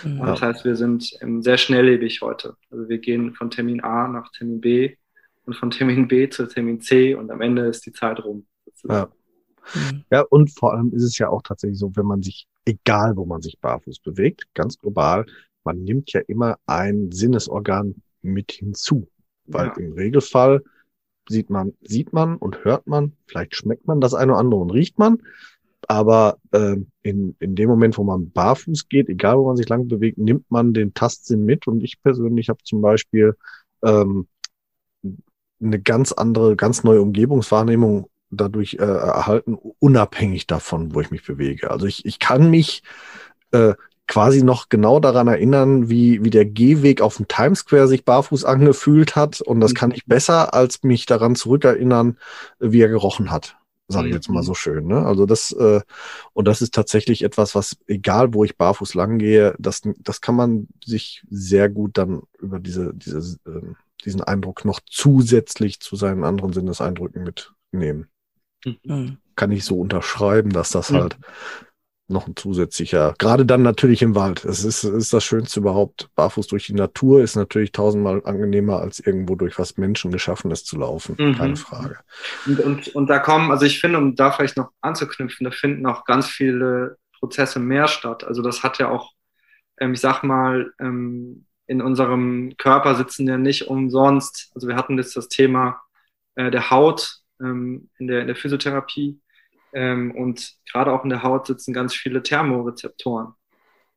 [0.05, 0.27] Ja.
[0.27, 2.57] Das heißt, wir sind ähm, sehr schnelllebig heute.
[2.71, 4.97] Also wir gehen von Termin A nach Termin B
[5.45, 8.47] und von Termin B zu Termin C und am Ende ist die Zeit rum.
[8.89, 9.11] Ja.
[9.75, 10.05] Mhm.
[10.11, 13.27] Ja, und vor allem ist es ja auch tatsächlich so, wenn man sich, egal wo
[13.27, 15.27] man sich barfuß bewegt, ganz global,
[15.65, 19.09] man nimmt ja immer ein Sinnesorgan mit hinzu.
[19.47, 19.75] Weil ja.
[19.75, 20.63] im Regelfall
[21.29, 24.71] sieht man, sieht man und hört man, vielleicht schmeckt man das eine oder andere und
[24.71, 25.23] riecht man.
[25.89, 29.89] Aber äh, in, in dem Moment, wo man barfuß geht, egal wo man sich lang
[29.89, 31.67] bewegt, nimmt man den Tastsinn mit.
[31.67, 33.37] Und ich persönlich habe zum Beispiel
[33.83, 34.27] ähm,
[35.61, 41.71] eine ganz andere, ganz neue Umgebungswahrnehmung dadurch äh, erhalten, unabhängig davon, wo ich mich bewege.
[41.71, 42.83] Also ich, ich kann mich
[43.51, 43.75] äh,
[44.07, 48.45] quasi noch genau daran erinnern, wie, wie der Gehweg auf dem Times Square sich barfuß
[48.45, 49.41] angefühlt hat.
[49.41, 50.11] Und das kann ich mhm.
[50.11, 52.19] besser, als mich daran zurückerinnern,
[52.59, 53.57] wie er gerochen hat.
[53.93, 54.47] Sage ich jetzt mal mhm.
[54.47, 54.87] so schön.
[54.87, 55.05] Ne?
[55.05, 55.81] Also das, äh,
[56.33, 60.37] und das ist tatsächlich etwas, was, egal wo ich barfuß lang gehe, das, das kann
[60.37, 63.75] man sich sehr gut dann über diese, diese, äh,
[64.05, 68.07] diesen Eindruck noch zusätzlich zu seinen anderen Sinneseindrücken mitnehmen.
[68.65, 69.19] Mhm.
[69.35, 70.97] Kann ich so unterschreiben, dass das mhm.
[70.97, 71.19] halt
[72.11, 74.45] noch ein zusätzlicher, gerade dann natürlich im Wald.
[74.45, 76.11] Es ist, ist das Schönste überhaupt.
[76.15, 81.17] Barfuß durch die Natur ist natürlich tausendmal angenehmer, als irgendwo durch was Menschengeschaffenes zu laufen.
[81.19, 81.37] Mhm.
[81.37, 81.99] Keine Frage.
[82.47, 85.87] Und, und, und da kommen, also ich finde, um da vielleicht noch anzuknüpfen, da finden
[85.87, 88.25] auch ganz viele Prozesse mehr statt.
[88.25, 89.13] Also das hat ja auch,
[89.79, 94.51] ähm, ich sag mal, ähm, in unserem Körper sitzen ja nicht umsonst.
[94.55, 95.81] Also wir hatten jetzt das Thema
[96.35, 99.21] äh, der Haut ähm, in, der, in der Physiotherapie.
[99.73, 103.35] Ähm, und gerade auch in der Haut sitzen ganz viele Thermorezeptoren.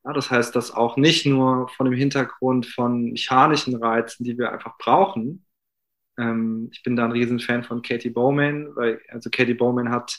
[0.06, 4.52] Ja, das heißt, dass auch nicht nur von dem Hintergrund von mechanischen Reizen, die wir
[4.52, 5.46] einfach brauchen.
[6.18, 10.18] Ähm, ich bin da ein Riesenfan von Katie Bowman, weil also Katie Bowman hat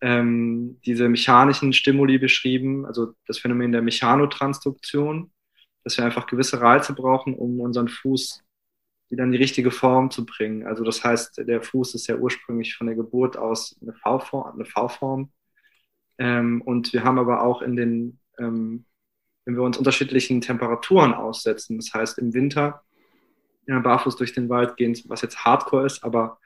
[0.00, 5.32] ähm, diese mechanischen Stimuli beschrieben, also das Phänomen der Mechanotransduktion,
[5.84, 8.42] dass wir einfach gewisse Reize brauchen, um unseren Fuß
[9.12, 10.66] wieder in die richtige Form zu bringen.
[10.66, 14.54] Also das heißt, der Fuß ist ja ursprünglich von der Geburt aus eine V-Form.
[14.54, 15.28] Eine v
[16.18, 18.86] ähm, und wir haben aber auch in den, ähm,
[19.44, 22.82] wenn wir uns unterschiedlichen Temperaturen aussetzen, das heißt im Winter
[23.66, 26.38] ja, barfuß durch den Wald gehen, was jetzt Hardcore ist, aber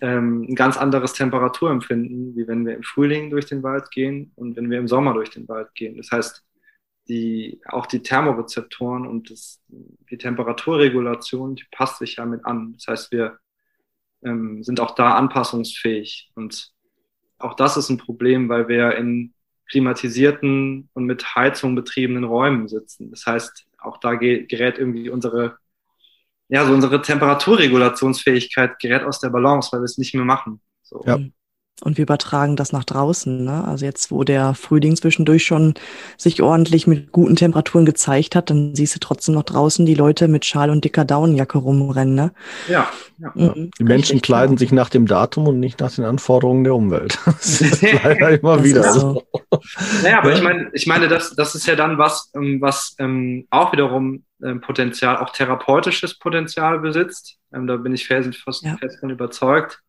[0.00, 4.56] ähm, ein ganz anderes Temperaturempfinden, wie wenn wir im Frühling durch den Wald gehen und
[4.56, 5.98] wenn wir im Sommer durch den Wald gehen.
[5.98, 6.44] Das heißt,
[7.08, 12.72] die, auch die Thermorezeptoren und das, die Temperaturregulation, die passt sich ja mit an.
[12.74, 13.38] Das heißt, wir
[14.24, 16.30] ähm, sind auch da anpassungsfähig.
[16.34, 16.72] Und
[17.38, 19.34] auch das ist ein Problem, weil wir in
[19.68, 23.10] klimatisierten und mit Heizung betriebenen Räumen sitzen.
[23.10, 25.58] Das heißt, auch da gerät irgendwie unsere,
[26.48, 30.60] ja, so unsere Temperaturregulationsfähigkeit gerät aus der Balance, weil wir es nicht mehr machen.
[30.82, 31.02] So.
[31.06, 31.18] Ja.
[31.82, 33.44] Und wir übertragen das nach draußen.
[33.44, 33.64] Ne?
[33.64, 35.74] Also jetzt, wo der Frühling zwischendurch schon
[36.16, 40.26] sich ordentlich mit guten Temperaturen gezeigt hat, dann siehst du trotzdem noch draußen die Leute
[40.26, 42.14] mit Schal und dicker Daunenjacke rumrennen.
[42.14, 42.32] Ne?
[42.68, 42.88] Ja.
[43.18, 43.30] ja.
[43.34, 43.70] Mhm.
[43.78, 44.58] Die Menschen kleiden genau.
[44.58, 47.18] sich nach dem Datum und nicht nach den Anforderungen der Umwelt.
[47.26, 49.22] Das ist leider immer wieder so.
[50.02, 53.46] Naja, aber ich meine, ich meine, das, das ist ja dann was, ähm, was ähm,
[53.50, 58.76] auch wiederum ähm, Potenzial, auch therapeutisches Potenzial besitzt Ähm, da bin ich felsenfest ja.
[58.76, 59.80] fest von überzeugt,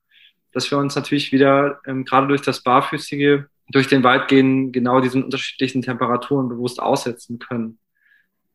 [0.58, 5.02] dass wir uns natürlich wieder ähm, gerade durch das Barfüßige, durch den Wald gehen, genau
[5.02, 7.78] diesen unterschiedlichen Temperaturen bewusst aussetzen können.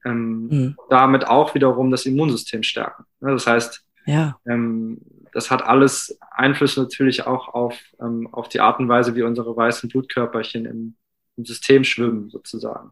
[0.05, 0.77] Ähm, mhm.
[0.91, 3.05] Damit auch wiederum das Immunsystem stärken.
[3.21, 4.37] Das heißt, ja.
[4.49, 5.01] ähm,
[5.33, 9.57] das hat alles Einfluss natürlich auch auf, ähm, auf die Art und Weise, wie unsere
[9.57, 10.97] weißen Blutkörperchen im,
[11.37, 12.91] im System schwimmen, sozusagen.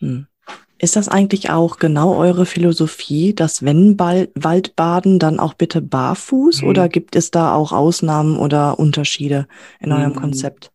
[0.00, 0.28] Mhm.
[0.78, 6.68] Ist das eigentlich auch genau eure Philosophie, dass wenn Waldbaden, dann auch bitte barfuß mhm.
[6.68, 9.48] oder gibt es da auch Ausnahmen oder Unterschiede
[9.80, 10.16] in eurem mhm.
[10.16, 10.70] Konzept?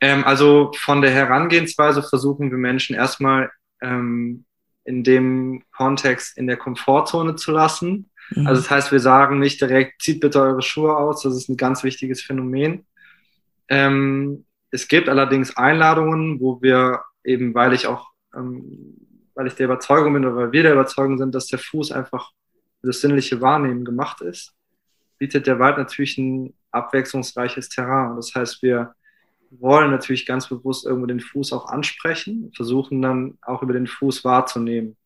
[0.00, 4.44] Ähm, also von der Herangehensweise versuchen wir Menschen erstmal ähm,
[4.84, 8.10] in dem Kontext in der Komfortzone zu lassen.
[8.30, 8.46] Mhm.
[8.48, 11.56] Also das heißt, wir sagen nicht direkt, zieht bitte eure Schuhe aus, das ist ein
[11.56, 12.84] ganz wichtiges Phänomen.
[13.68, 19.05] Ähm, es gibt allerdings Einladungen, wo wir eben, weil ich auch ähm,
[19.36, 22.32] weil ich der Überzeugung bin oder weil wir der Überzeugung sind, dass der Fuß einfach
[22.80, 24.54] für das sinnliche Wahrnehmen gemacht ist,
[25.18, 28.16] bietet der Wald natürlich ein abwechslungsreiches Terrain.
[28.16, 28.94] Das heißt, wir
[29.50, 34.24] wollen natürlich ganz bewusst irgendwo den Fuß auch ansprechen, versuchen dann auch über den Fuß
[34.24, 34.96] wahrzunehmen.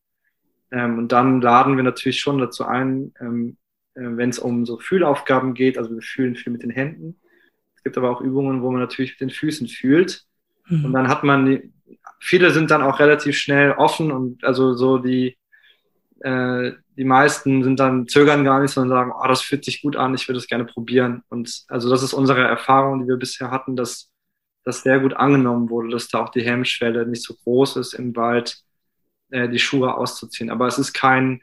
[0.70, 3.56] Ähm, und dann laden wir natürlich schon dazu ein, ähm,
[3.94, 7.20] äh, wenn es um so Fühlaufgaben geht, also wir fühlen viel mit den Händen.
[7.76, 10.24] Es gibt aber auch Übungen, wo man natürlich mit den Füßen fühlt.
[10.68, 10.84] Mhm.
[10.86, 11.72] Und dann hat man
[12.20, 15.37] viele sind dann auch relativ schnell offen und also so die,
[16.20, 19.96] äh, die meisten sind dann zögern gar nicht, sondern sagen, oh, das fühlt sich gut
[19.96, 21.22] an, ich würde es gerne probieren.
[21.29, 24.11] Und also das ist unsere Erfahrung, die wir bisher hatten, dass
[24.64, 28.14] das sehr gut angenommen wurde, dass da auch die Hemmschwelle nicht so groß ist, im
[28.16, 28.62] Wald
[29.31, 30.50] äh, die Schuhe auszuziehen.
[30.50, 31.42] Aber es ist kein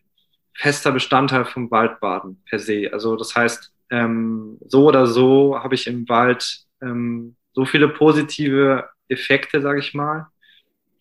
[0.54, 2.90] fester Bestandteil vom Waldbaden per se.
[2.92, 8.90] Also das heißt, ähm, so oder so habe ich im Wald ähm, so viele positive
[9.08, 10.28] Effekte, sage ich mal,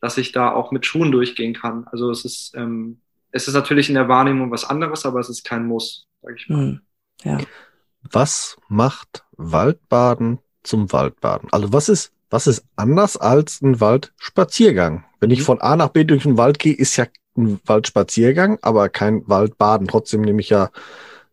[0.00, 1.86] dass ich da auch mit Schuhen durchgehen kann.
[1.90, 3.00] Also es ist, ähm,
[3.32, 6.48] es ist natürlich in der Wahrnehmung was anderes, aber es ist kein Muss, sage ich
[6.48, 6.58] mal.
[6.58, 6.80] Hm,
[7.22, 7.38] ja.
[8.10, 11.48] Was macht Waldbaden zum Waldbaden?
[11.52, 15.04] Also was ist, was ist anders als ein Waldspaziergang?
[15.20, 15.44] Wenn ich mhm.
[15.44, 17.06] von A nach B durch den Wald gehe, ist ja
[17.36, 19.88] ein Waldspaziergang, aber kein Waldbaden.
[19.88, 20.70] Trotzdem nehme ich ja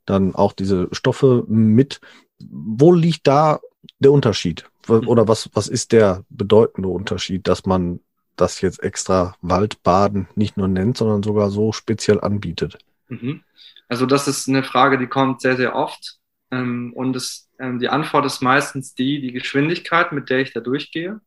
[0.06, 2.02] dann auch diese Stoffe mit.
[2.40, 3.60] Wo liegt da
[4.00, 4.66] der Unterschied?
[4.88, 5.08] Mhm.
[5.08, 8.00] Oder was, was ist der bedeutende Unterschied, dass man
[8.36, 12.78] das jetzt extra Waldbaden nicht nur nennt, sondern sogar so speziell anbietet?
[13.08, 13.44] Mhm.
[13.88, 16.18] Also das ist eine Frage, die kommt sehr, sehr oft.
[16.52, 20.60] Ähm, und es, ähm, die Antwort ist meistens die, die Geschwindigkeit, mit der ich da
[20.60, 21.22] durchgehe.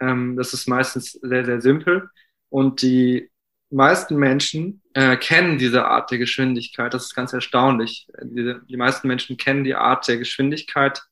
[0.00, 2.08] Ähm, das ist meistens sehr, sehr simpel.
[2.48, 3.30] Und die
[3.70, 6.94] meisten Menschen äh, kennen diese Art der Geschwindigkeit.
[6.94, 8.06] Das ist ganz erstaunlich.
[8.22, 11.02] Die, die meisten Menschen kennen die Art der Geschwindigkeit,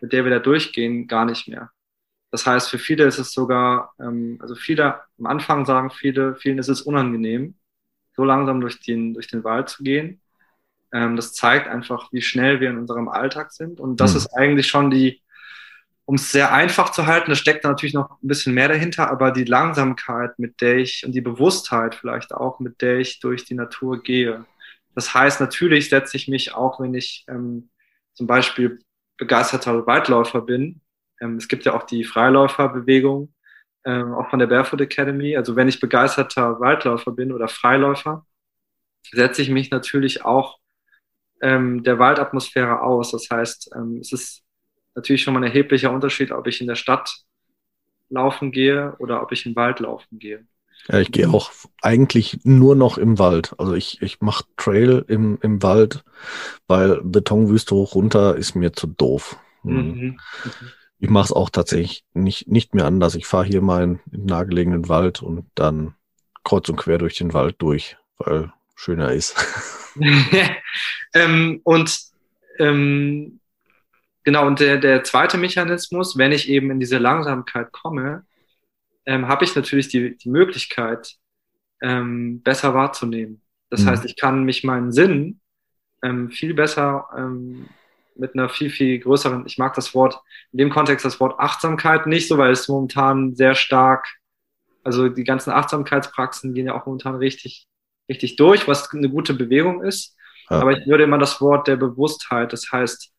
[0.00, 1.70] mit der wir da durchgehen, gar nicht mehr.
[2.34, 6.58] Das heißt, für viele ist es sogar, ähm, also viele am Anfang sagen viele, vielen
[6.58, 7.54] ist es unangenehm,
[8.16, 10.20] so langsam durch den, durch den Wald zu gehen.
[10.92, 13.78] Ähm, das zeigt einfach, wie schnell wir in unserem Alltag sind.
[13.78, 14.16] Und das mhm.
[14.16, 15.22] ist eigentlich schon die,
[16.06, 19.30] um es sehr einfach zu halten, da steckt natürlich noch ein bisschen mehr dahinter, aber
[19.30, 23.54] die Langsamkeit, mit der ich und die Bewusstheit vielleicht auch, mit der ich durch die
[23.54, 24.44] Natur gehe.
[24.96, 27.68] Das heißt, natürlich setze ich mich auch, wenn ich ähm,
[28.12, 28.80] zum Beispiel
[29.18, 30.80] begeisterter Waldläufer bin,
[31.20, 33.32] ähm, es gibt ja auch die Freiläuferbewegung,
[33.84, 35.36] ähm, auch von der Barefoot Academy.
[35.36, 38.26] Also wenn ich begeisterter Waldläufer bin oder Freiläufer,
[39.12, 40.58] setze ich mich natürlich auch
[41.42, 43.10] ähm, der Waldatmosphäre aus.
[43.10, 44.42] Das heißt, ähm, es ist
[44.94, 47.24] natürlich schon mal ein erheblicher Unterschied, ob ich in der Stadt
[48.08, 50.46] laufen gehe oder ob ich im Wald laufen gehe.
[50.88, 51.50] Ja, ich gehe auch
[51.80, 53.54] eigentlich nur noch im Wald.
[53.58, 56.04] Also ich, ich mache Trail im, im Wald,
[56.66, 59.38] weil Betonwüste hoch runter ist mir zu doof.
[59.62, 59.74] Mhm.
[59.74, 60.16] Mhm.
[61.04, 63.14] Ich mache es auch tatsächlich nicht, nicht mehr anders.
[63.14, 65.94] Ich fahre hier mal in den nahegelegenen Wald und dann
[66.44, 69.36] kreuz und quer durch den Wald durch, weil schöner ist.
[71.14, 72.00] ähm, und
[72.58, 73.38] ähm,
[74.22, 78.24] genau, und der, der zweite Mechanismus, wenn ich eben in diese Langsamkeit komme,
[79.04, 81.16] ähm, habe ich natürlich die, die Möglichkeit,
[81.82, 83.42] ähm, besser wahrzunehmen.
[83.68, 83.88] Das mhm.
[83.88, 85.40] heißt, ich kann mich meinen Sinn
[86.02, 87.68] ähm, viel besser ähm,
[88.16, 90.20] mit einer viel, viel größeren, ich mag das Wort,
[90.52, 94.06] in dem Kontext das Wort Achtsamkeit nicht so, weil es momentan sehr stark,
[94.82, 97.66] also die ganzen Achtsamkeitspraxen gehen ja auch momentan richtig,
[98.08, 100.16] richtig durch, was eine gute Bewegung ist.
[100.50, 100.60] Ja.
[100.60, 103.14] Aber ich würde immer das Wort der Bewusstheit, das heißt,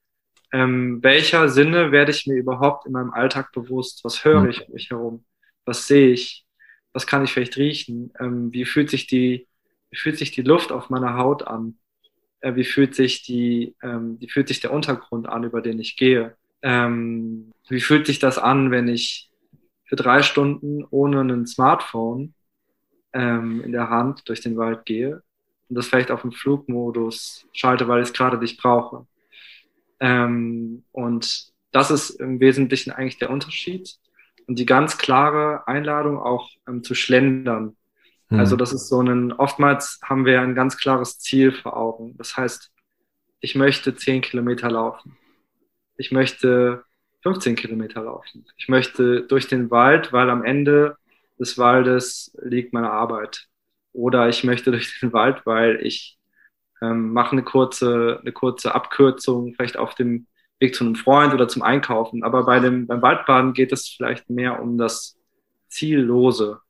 [0.52, 4.06] ähm, welcher Sinne werde ich mir überhaupt in meinem Alltag bewusst?
[4.06, 4.50] Was höre mhm.
[4.50, 5.26] ich um mich herum?
[5.66, 6.46] Was sehe ich?
[6.94, 8.14] Was kann ich vielleicht riechen?
[8.20, 9.50] Ähm, wie fühlt sich die,
[9.90, 11.78] wie fühlt sich die Luft auf meiner Haut an?
[12.46, 15.98] Äh, wie fühlt sich die, ähm, wie fühlt sich der Untergrund an, über den ich
[15.98, 16.36] gehe?
[16.62, 19.30] Ähm, wie fühlt sich das an, wenn ich
[19.86, 22.34] für drei Stunden ohne ein Smartphone
[23.14, 25.22] ähm, in der Hand durch den Wald gehe?
[25.70, 29.08] und das vielleicht auf den Flugmodus schalte, weil ich es gerade nicht brauche.
[30.00, 33.96] Ähm, und das ist im Wesentlichen eigentlich der Unterschied.
[34.48, 37.76] Und die ganz klare Einladung auch ähm, zu schlendern.
[38.30, 38.40] Mhm.
[38.40, 42.16] Also das ist so ein, oftmals haben wir ein ganz klares Ziel vor Augen.
[42.18, 42.72] Das heißt,
[43.40, 45.18] ich möchte zehn Kilometer laufen.
[45.98, 46.84] Ich möchte
[47.24, 48.46] 15 Kilometer laufen.
[48.58, 50.98] Ich möchte durch den Wald, weil am Ende
[51.40, 53.48] des Waldes liegt meine Arbeit.
[53.94, 56.18] Oder ich möchte durch den Wald, weil ich
[56.82, 60.28] ähm, mache eine kurze, eine kurze Abkürzung, vielleicht auf dem
[60.60, 62.24] Weg zu einem Freund oder zum Einkaufen.
[62.24, 65.18] Aber bei dem, beim Waldbaden geht es vielleicht mehr um das
[65.68, 66.62] Ziellose.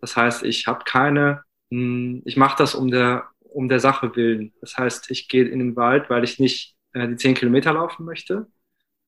[0.00, 4.52] Das heißt, ich habe keine, hm, ich mache das um der, um der Sache willen.
[4.60, 8.04] Das heißt, ich gehe in den Wald, weil ich nicht äh, die zehn Kilometer laufen
[8.04, 8.46] möchte,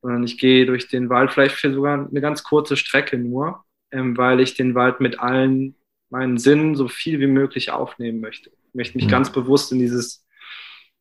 [0.03, 4.17] sondern ich gehe durch den Wald vielleicht für sogar eine ganz kurze Strecke nur, ähm,
[4.17, 5.77] weil ich den Wald mit allen
[6.11, 8.51] meinen Sinnen so viel wie möglich aufnehmen möchte.
[8.51, 9.11] Ich möchte mich mhm.
[9.11, 10.27] ganz bewusst in dieses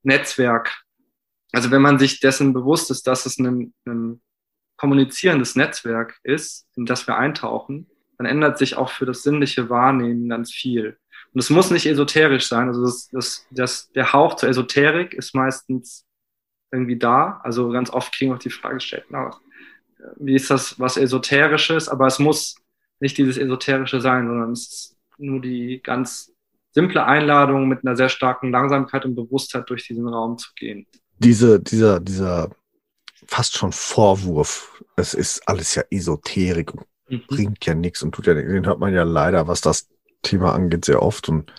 [0.04, 0.84] Netzwerk,
[1.54, 4.22] also wenn man sich dessen bewusst ist, dass es ein, ein
[4.78, 10.30] kommunizierendes Netzwerk ist, in das wir eintauchen, dann ändert sich auch für das sinnliche Wahrnehmen
[10.30, 10.98] ganz viel.
[11.34, 12.68] Und es muss nicht esoterisch sein.
[12.68, 16.06] Also das, das, das, der Hauch zur Esoterik ist meistens
[16.72, 17.40] irgendwie da.
[17.44, 19.32] Also ganz oft kriegen wir auch die Frage gestellt, na,
[20.18, 21.90] wie ist das was Esoterisches?
[21.90, 22.56] Aber es muss
[23.00, 26.34] nicht dieses Esoterische sein, sondern es ist nur die ganz
[26.72, 30.86] simple Einladung mit einer sehr starken Langsamkeit und Bewusstheit durch diesen Raum zu gehen.
[31.20, 32.52] Diese, dieser, dieser
[33.26, 37.24] fast schon Vorwurf, es ist alles ja Esoterik und mhm.
[37.28, 38.52] bringt ja nichts und tut ja nichts.
[38.52, 39.88] Den hört man ja leider, was das
[40.22, 41.52] Thema angeht, sehr oft und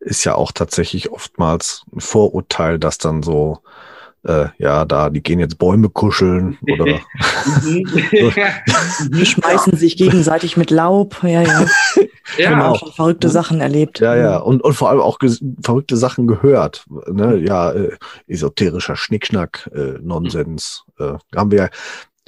[0.00, 3.60] ist ja auch tatsächlich oftmals ein Vorurteil, dass dann so
[4.24, 6.86] äh, ja, da, die gehen jetzt Bäume kuscheln oder
[7.64, 11.22] die schmeißen sich gegenseitig mit Laub.
[11.22, 11.66] Ja, ja.
[12.38, 12.50] ja.
[12.50, 12.70] Genau.
[12.70, 14.00] Auch schon verrückte Sachen erlebt.
[14.00, 14.38] Ja, ja.
[14.38, 15.18] Und, und vor allem auch
[15.62, 16.86] verrückte Sachen gehört.
[17.10, 17.36] Ne?
[17.36, 20.84] Ja, äh, esoterischer Schnickschnack, äh, Nonsens.
[20.98, 21.68] Äh, haben wir ja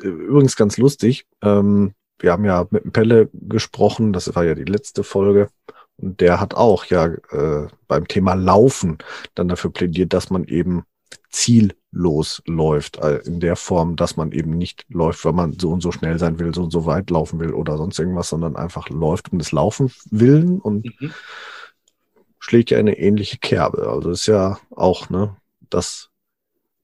[0.02, 1.26] äh, übrigens ganz lustig.
[1.42, 5.48] Ähm, wir haben ja mit dem Pelle gesprochen, das war ja die letzte Folge.
[5.98, 8.98] Und der hat auch ja äh, beim Thema Laufen
[9.34, 10.84] dann dafür plädiert, dass man eben
[11.30, 15.82] ziellos läuft, äh, in der Form, dass man eben nicht läuft, weil man so und
[15.82, 18.88] so schnell sein will, so und so weit laufen will oder sonst irgendwas, sondern einfach
[18.88, 21.12] läuft um des Laufen willen und mhm.
[22.38, 23.88] schlägt ja eine ähnliche Kerbe.
[23.88, 25.36] Also ist ja auch ne,
[25.70, 26.10] das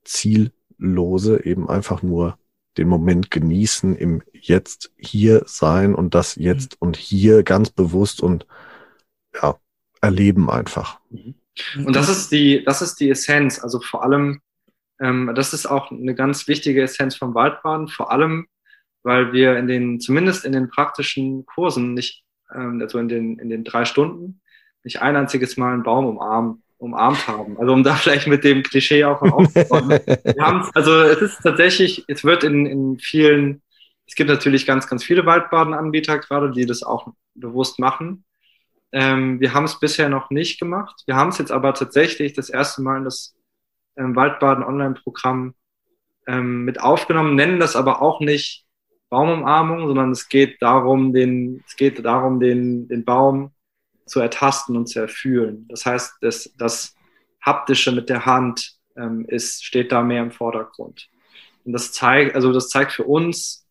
[0.05, 2.39] Ziellose eben einfach nur
[2.79, 6.87] den Moment genießen, im Jetzt hier sein und das jetzt mhm.
[6.87, 8.47] und hier ganz bewusst und
[9.35, 9.57] ja,
[10.01, 11.01] erleben einfach.
[11.11, 11.35] Mhm.
[11.85, 13.63] Und das ist die, das ist die Essenz.
[13.63, 14.41] Also vor allem,
[15.01, 18.47] ähm, das ist auch eine ganz wichtige Essenz vom Waldbaden, vor allem,
[19.03, 23.51] weil wir in den, zumindest in den praktischen Kursen nicht, ähm, also in den, in
[23.51, 24.41] den drei Stunden,
[24.85, 27.59] nicht ein einziges Mal einen Baum umarmt, umarmt haben.
[27.59, 29.93] Also um da vielleicht mit dem Klischee auch aufzubauen.
[30.75, 33.63] also es ist tatsächlich, es wird in, in vielen,
[34.07, 38.25] es gibt natürlich ganz, ganz viele Waldbadenanbieter gerade, die das auch bewusst machen.
[38.91, 41.03] Ähm, wir haben es bisher noch nicht gemacht.
[41.07, 43.35] Wir haben es jetzt aber tatsächlich das erste Mal in das
[43.97, 45.55] ähm, Waldbaden Online-Programm
[46.27, 48.65] ähm, mit aufgenommen, nennen das aber auch nicht
[49.09, 53.53] Baumumarmung, sondern es geht darum, den, es geht darum, den, den Baum
[54.07, 55.67] zu ertasten und zu erfühlen.
[55.69, 56.95] Das heißt, das, das
[57.41, 61.09] Haptische mit der Hand ähm, ist, steht da mehr im Vordergrund.
[61.65, 63.67] Und das zeigt, also das zeigt für uns,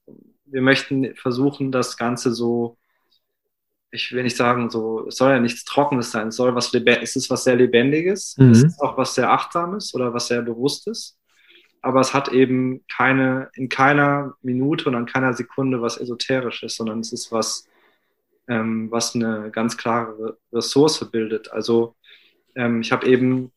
[0.45, 2.77] wir möchten versuchen, das Ganze so
[3.91, 7.15] ich will nicht sagen, so, es soll ja nichts Trockenes sein, es soll was, es
[7.15, 8.51] ist was sehr Lebendiges, mhm.
[8.51, 11.17] es ist auch was sehr Achtsames oder was sehr Bewusstes,
[11.81, 17.01] aber es hat eben keine, in keiner Minute und an keiner Sekunde was Esoterisches, sondern
[17.01, 17.67] es ist was,
[18.47, 21.51] ähm, was eine ganz klare Ressource bildet.
[21.51, 21.95] Also
[22.55, 23.51] ähm, ich habe eben,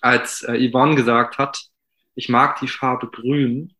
[0.00, 1.60] als äh, Yvonne gesagt hat,
[2.14, 3.74] ich mag die Farbe grün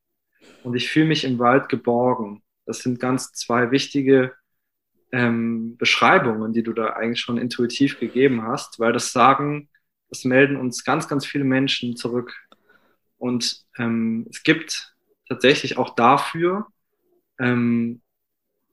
[0.62, 2.42] und ich fühle mich im Wald geborgen.
[2.66, 4.32] Das sind ganz zwei wichtige
[5.12, 9.68] ähm, Beschreibungen, die du da eigentlich schon intuitiv gegeben hast, weil das sagen,
[10.08, 12.34] das melden uns ganz, ganz viele Menschen zurück.
[13.18, 14.94] Und ähm, es gibt
[15.28, 16.66] tatsächlich auch dafür
[17.38, 18.02] ähm,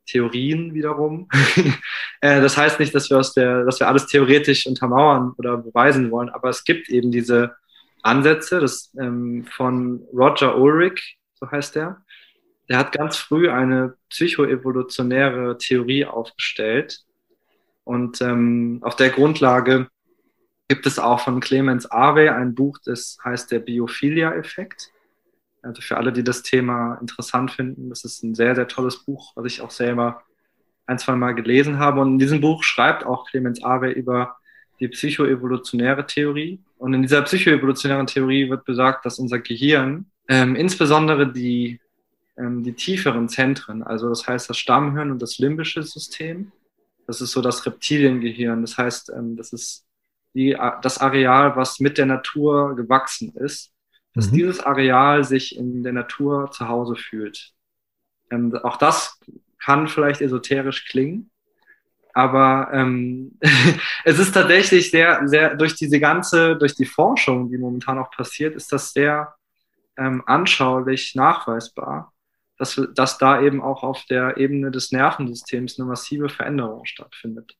[0.09, 1.27] Theorien wiederum.
[2.21, 6.11] äh, das heißt nicht, dass wir aus der, dass wir alles theoretisch untermauern oder beweisen
[6.11, 7.55] wollen, aber es gibt eben diese
[8.01, 12.03] Ansätze das, ähm, von Roger Ulrich, so heißt er,
[12.69, 17.03] der hat ganz früh eine psychoevolutionäre Theorie aufgestellt.
[17.83, 19.87] Und ähm, auf der Grundlage
[20.67, 24.91] gibt es auch von Clemens Awe ein Buch, das heißt der Biophilia-Effekt.
[25.61, 29.33] Also für alle, die das Thema interessant finden, das ist ein sehr, sehr tolles Buch,
[29.35, 30.23] was ich auch selber
[30.85, 32.01] ein, zwei Mal gelesen habe.
[32.01, 34.37] Und in diesem Buch schreibt auch Clemens Awe über
[34.79, 36.59] die psychoevolutionäre Theorie.
[36.77, 41.79] Und in dieser psychoevolutionären Theorie wird besagt, dass unser Gehirn, ähm, insbesondere die,
[42.37, 46.51] ähm, die tieferen Zentren, also das heißt das Stammhirn und das limbische System,
[47.05, 48.61] das ist so das Reptiliengehirn.
[48.61, 49.85] Das heißt, ähm, das ist
[50.33, 53.73] die, das Areal, was mit der Natur gewachsen ist,
[54.13, 54.35] dass mhm.
[54.35, 57.53] dieses Areal sich in der Natur zu Hause fühlt.
[58.31, 59.19] Ähm, auch das
[59.63, 61.31] kann vielleicht esoterisch klingen,
[62.13, 63.37] aber ähm,
[64.03, 68.55] es ist tatsächlich sehr, sehr, durch diese ganze, durch die Forschung, die momentan auch passiert,
[68.55, 69.35] ist das sehr
[69.97, 72.13] ähm, anschaulich nachweisbar,
[72.57, 77.55] dass, dass da eben auch auf der Ebene des Nervensystems eine massive Veränderung stattfindet.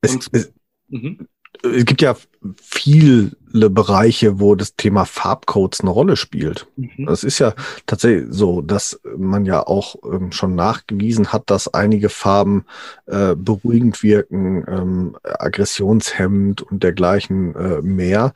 [0.00, 0.52] Es, es,
[0.88, 1.28] mhm
[1.62, 2.16] es gibt ja
[2.60, 3.30] viele
[3.70, 6.66] Bereiche, wo das Thema Farbcodes eine Rolle spielt.
[6.76, 7.06] Mhm.
[7.06, 7.54] Das ist ja
[7.86, 12.64] tatsächlich so, dass man ja auch ähm, schon nachgewiesen hat, dass einige Farben
[13.06, 18.32] äh, beruhigend wirken, ähm, aggressionshemmend und dergleichen äh, mehr.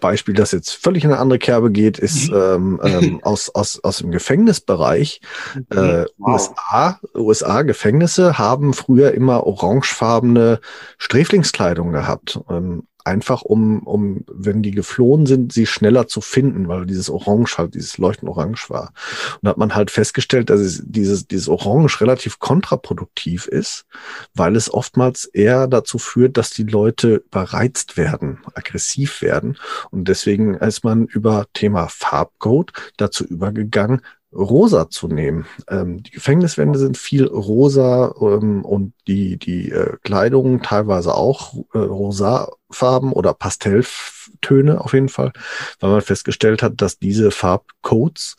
[0.00, 2.36] Beispiel, das jetzt völlig in eine andere Kerbe geht, ist mhm.
[2.36, 5.20] ähm, ähm, aus, aus, aus dem Gefängnisbereich.
[5.54, 5.78] Mhm.
[5.78, 6.32] Äh, wow.
[6.32, 10.60] USA, USA Gefängnisse haben früher immer orangefarbene
[10.98, 12.40] Sträflingskleidung gehabt.
[12.50, 17.58] Ähm, einfach um, um, wenn die geflohen sind, sie schneller zu finden, weil dieses Orange
[17.58, 18.92] halt, dieses Leuchten Orange war.
[19.34, 23.86] Und da hat man halt festgestellt, dass es dieses, dieses Orange relativ kontraproduktiv ist,
[24.34, 29.58] weil es oftmals eher dazu führt, dass die Leute überreizt werden, aggressiv werden.
[29.90, 35.46] Und deswegen ist man über Thema Farbcode dazu übergegangen, rosa zu nehmen.
[35.68, 41.78] Ähm, die Gefängniswände sind viel rosa ähm, und die, die äh, Kleidung teilweise auch äh,
[41.78, 45.32] rosafarben oder Pastelltöne auf jeden Fall,
[45.80, 48.36] weil man festgestellt hat, dass diese Farbcodes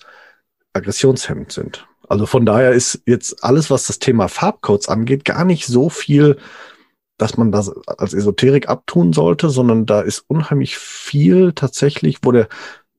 [0.73, 1.87] aggressionshemmend sind.
[2.07, 6.37] Also von daher ist jetzt alles, was das Thema Farbcodes angeht, gar nicht so viel,
[7.17, 12.47] dass man das als Esoterik abtun sollte, sondern da ist unheimlich viel tatsächlich, wo der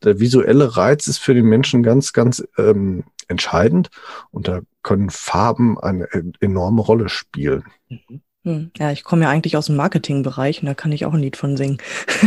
[0.05, 3.91] der visuelle Reiz ist für den Menschen ganz, ganz ähm, entscheidend
[4.31, 6.09] und da können Farben eine
[6.41, 7.65] enorme Rolle spielen.
[7.89, 8.23] Mhm.
[8.43, 8.71] Hm.
[8.79, 11.37] Ja, ich komme ja eigentlich aus dem Marketingbereich und da kann ich auch ein Lied
[11.37, 11.77] von singen.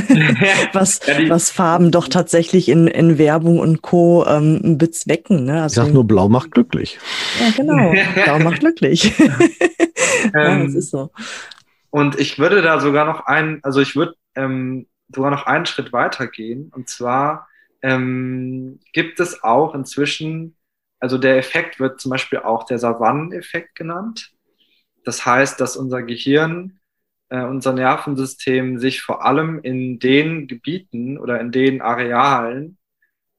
[0.74, 4.24] was, was Farben doch tatsächlich in, in Werbung und Co.
[4.28, 5.46] Ähm, bezwecken.
[5.46, 5.64] Ne?
[5.64, 7.00] Also ich sag nur, Blau macht glücklich.
[7.40, 7.94] Ja, genau.
[8.24, 9.18] Blau macht glücklich.
[9.20, 9.28] ja,
[10.34, 11.10] das ähm, ist so.
[11.90, 15.94] Und ich würde da sogar noch ein, also ich würde ähm, sogar noch einen Schritt
[15.94, 16.72] weiter gehen.
[16.76, 17.48] Und zwar
[17.84, 20.56] ähm, gibt es auch inzwischen,
[21.00, 24.32] also der Effekt wird zum Beispiel auch der Savanneneffekt genannt.
[25.04, 26.80] Das heißt, dass unser Gehirn,
[27.30, 32.78] äh, unser Nervensystem sich vor allem in den Gebieten oder in den Arealen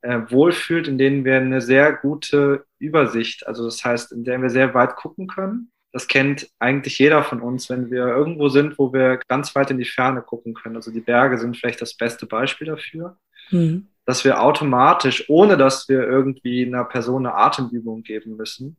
[0.02, 4.50] äh, wohlfühlt, in denen wir eine sehr gute Übersicht, also das heißt, in denen wir
[4.50, 5.70] sehr weit gucken können.
[5.90, 9.78] Das kennt eigentlich jeder von uns, wenn wir irgendwo sind, wo wir ganz weit in
[9.78, 10.76] die Ferne gucken können.
[10.76, 13.16] Also die Berge sind vielleicht das beste Beispiel dafür.
[13.50, 18.76] Mhm dass wir automatisch, ohne dass wir irgendwie einer Person eine Atemübung geben müssen,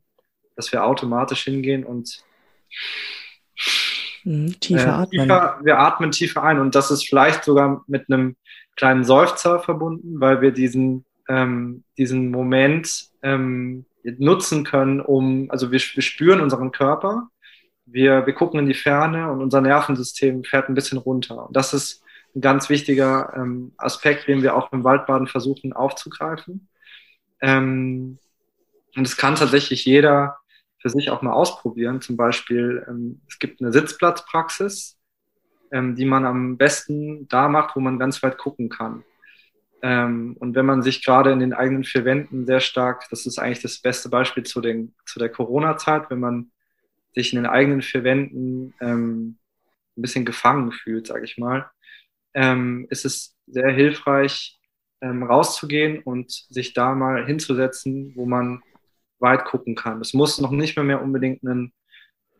[0.54, 2.22] dass wir automatisch hingehen und
[4.24, 5.10] mhm, tiefer äh, atmen.
[5.10, 8.36] Tiefer, wir atmen tiefer ein und das ist vielleicht sogar mit einem
[8.76, 13.86] kleinen Seufzer verbunden, weil wir diesen, ähm, diesen Moment ähm,
[14.18, 17.28] nutzen können, um, also wir, wir spüren unseren Körper,
[17.86, 21.46] wir, wir gucken in die Ferne und unser Nervensystem fährt ein bisschen runter.
[21.46, 22.02] Und das ist
[22.36, 26.68] ein ganz wichtiger ähm, Aspekt, den wir auch im Waldbaden versuchen aufzugreifen.
[27.40, 28.18] Ähm,
[28.94, 30.38] und es kann tatsächlich jeder
[30.78, 32.00] für sich auch mal ausprobieren.
[32.02, 34.98] Zum Beispiel, ähm, es gibt eine Sitzplatzpraxis,
[35.72, 39.02] ähm, die man am besten da macht, wo man ganz weit gucken kann.
[39.82, 43.38] Ähm, und wenn man sich gerade in den eigenen vier Wänden sehr stark, das ist
[43.38, 46.50] eigentlich das beste Beispiel zu, den, zu der Corona-Zeit, wenn man
[47.14, 49.38] sich in den eigenen vier Wänden ähm,
[49.96, 51.70] ein bisschen gefangen fühlt, sage ich mal,
[52.36, 54.60] ähm, ist es sehr hilfreich,
[55.00, 58.62] ähm, rauszugehen und sich da mal hinzusetzen, wo man
[59.18, 60.00] weit gucken kann.
[60.00, 61.72] Es muss noch nicht mehr, mehr unbedingt ein,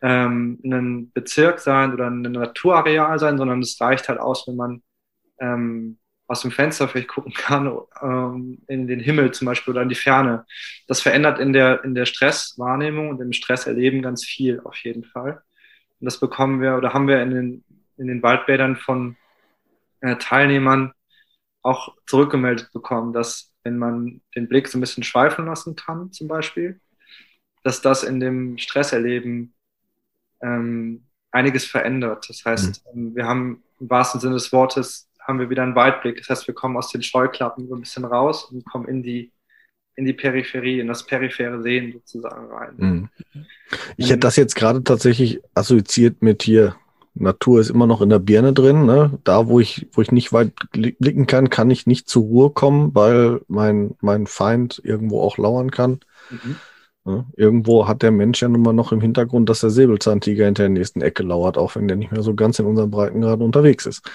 [0.01, 4.83] ähm, ein Bezirk sein oder ein Naturareal sein, sondern es reicht halt aus, wenn man
[5.39, 9.89] ähm, aus dem Fenster vielleicht gucken kann, ähm, in den Himmel zum Beispiel oder in
[9.89, 10.45] die Ferne.
[10.87, 15.41] Das verändert in der, in der Stresswahrnehmung und im Stresserleben ganz viel auf jeden Fall.
[15.99, 17.63] Und das bekommen wir oder haben wir in den,
[17.97, 19.15] in den Waldbädern von
[20.15, 20.93] Teilnehmern
[21.61, 26.27] auch zurückgemeldet bekommen, dass wenn man den Blick so ein bisschen schweifen lassen kann, zum
[26.27, 26.79] Beispiel,
[27.63, 29.53] dass das in dem Stresserleben
[30.41, 32.29] ähm, einiges verändert.
[32.29, 33.15] Das heißt, mhm.
[33.15, 36.17] wir haben im wahrsten Sinne des Wortes haben wir wieder einen Weitblick.
[36.17, 39.33] Das heißt, wir kommen aus den Scheuklappen so ein bisschen raus und kommen in die
[39.97, 42.73] in die Peripherie, in das periphere Sehen sozusagen rein.
[42.77, 43.09] Mhm.
[43.97, 46.75] Ich hätte das jetzt gerade tatsächlich assoziiert mit hier
[47.19, 48.85] Natur ist immer noch in der Birne drin.
[48.85, 49.19] Ne?
[49.23, 52.93] Da, wo ich, wo ich nicht weit blicken kann, kann ich nicht zur Ruhe kommen,
[52.95, 55.99] weil mein, mein Feind irgendwo auch lauern kann.
[56.29, 56.55] Mhm.
[57.05, 60.63] Ja, irgendwo hat der Mensch ja nun mal noch im Hintergrund, dass der Säbelzahntiger hinter
[60.63, 63.85] der nächsten Ecke lauert, auch wenn der nicht mehr so ganz in unserem Breitengrad unterwegs
[63.85, 64.09] ist.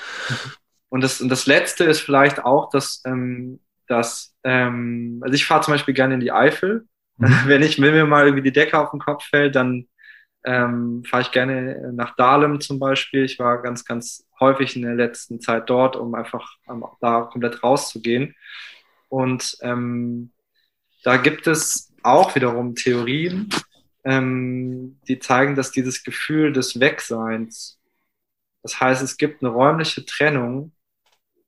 [0.90, 5.62] Und das, und das Letzte ist vielleicht auch, dass, ähm, dass ähm, also ich fahre
[5.62, 6.86] zum Beispiel gerne in die Eifel.
[7.16, 7.34] Mhm.
[7.46, 9.86] Wenn ich wenn mir mal irgendwie die Decke auf den Kopf fällt, dann
[10.44, 13.24] ähm, fahre ich gerne nach Dahlem zum Beispiel.
[13.24, 17.62] Ich war ganz, ganz häufig in der letzten Zeit dort, um einfach um da komplett
[17.62, 18.34] rauszugehen.
[19.08, 20.32] Und ähm,
[21.04, 23.48] da gibt es auch wiederum Theorien,
[24.04, 27.78] ähm, die zeigen, dass dieses Gefühl des Wegseins,
[28.62, 30.72] das heißt, es gibt eine räumliche Trennung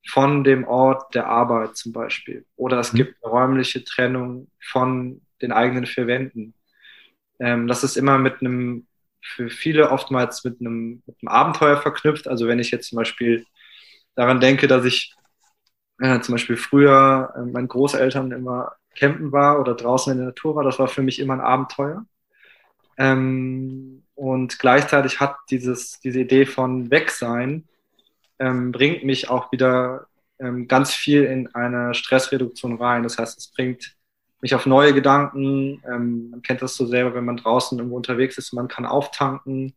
[0.07, 2.45] von dem Ort der Arbeit zum Beispiel.
[2.57, 2.99] Oder es mhm.
[2.99, 6.55] gibt eine räumliche Trennung von den eigenen vier Wänden.
[7.41, 8.87] Ähm, das ist immer mit einem,
[9.21, 12.29] für viele oftmals mit einem, mit einem Abenteuer verknüpft.
[12.29, 13.47] Also wenn ich jetzt zum Beispiel
[14.15, 15.15] daran denke, dass ich
[16.01, 20.57] äh, zum Beispiel früher äh, meinen Großeltern immer campen war oder draußen in der Natur
[20.57, 22.07] war, das war für mich immer ein Abenteuer.
[22.97, 27.65] Ähm, und gleichzeitig hat dieses, diese Idee von Wegsein
[28.39, 30.07] ähm, bringt mich auch wieder
[30.39, 33.03] ähm, ganz viel in eine Stressreduktion rein.
[33.03, 33.97] Das heißt, es bringt
[34.45, 35.83] mich auf neue Gedanken.
[35.91, 39.73] Ähm, man kennt das so selber, wenn man draußen irgendwo unterwegs ist, man kann auftanken.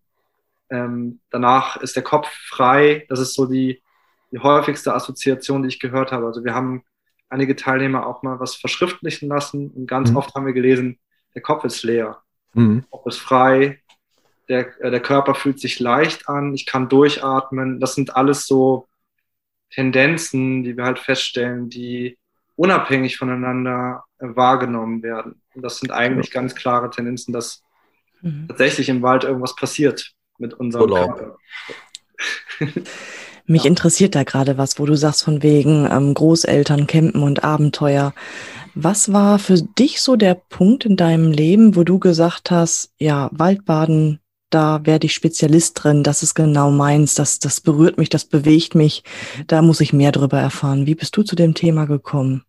[0.69, 3.05] Ähm, danach ist der Kopf frei.
[3.07, 3.81] Das ist so die,
[4.31, 6.25] die häufigste Assoziation, die ich gehört habe.
[6.25, 6.83] Also wir haben
[7.29, 10.17] einige Teilnehmer auch mal was verschriftlichen lassen und ganz mhm.
[10.17, 10.99] oft haben wir gelesen,
[11.33, 12.21] der Kopf ist leer,
[12.53, 12.83] mhm.
[12.89, 13.79] Kopf ist frei,
[14.49, 17.79] der, äh, der Körper fühlt sich leicht an, ich kann durchatmen.
[17.79, 18.89] Das sind alles so
[19.69, 22.17] Tendenzen, die wir halt feststellen, die
[22.57, 25.41] unabhängig voneinander wahrgenommen werden.
[25.53, 27.63] Und das sind eigentlich ganz klare Tendenzen, dass
[28.21, 28.47] mhm.
[28.47, 31.17] tatsächlich im Wald irgendwas passiert mit unserem Urlaub.
[31.17, 31.37] Körper.
[33.49, 33.69] Mich ja.
[33.69, 38.13] interessiert da gerade was, wo du sagst von wegen ähm, Großeltern, Campen und Abenteuer.
[38.75, 43.29] Was war für dich so der Punkt in deinem Leben, wo du gesagt hast, ja,
[43.31, 48.25] Waldbaden, da werde ich Spezialist drin, das ist genau meins, das, das berührt mich, das
[48.25, 49.03] bewegt mich,
[49.47, 50.85] da muss ich mehr darüber erfahren.
[50.85, 52.43] Wie bist du zu dem Thema gekommen?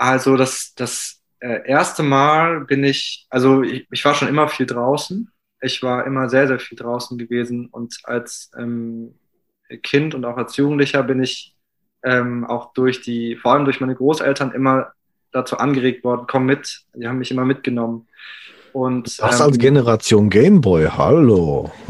[0.00, 4.64] Also das, das äh, erste Mal bin ich, also ich, ich, war schon immer viel
[4.64, 5.30] draußen.
[5.60, 9.14] Ich war immer sehr, sehr viel draußen gewesen und als ähm,
[9.82, 11.54] Kind und auch als Jugendlicher bin ich
[12.02, 14.92] ähm, auch durch die, vor allem durch meine Großeltern immer
[15.32, 16.80] dazu angeregt worden, komm mit.
[16.94, 18.08] Die haben mich immer mitgenommen.
[18.72, 21.70] Und, das ähm, als Generation Gameboy, hallo.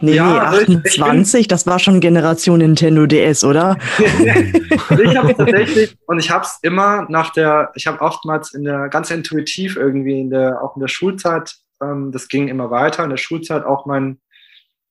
[0.00, 3.76] nee, ja, 28, ich, das war schon Generation Nintendo DS, oder?
[3.98, 8.88] ich habe tatsächlich, und ich habe es immer nach der, ich habe oftmals in der,
[8.88, 13.10] ganz intuitiv irgendwie in der, auch in der Schulzeit, ähm, das ging immer weiter, in
[13.10, 14.20] der Schulzeit auch meinen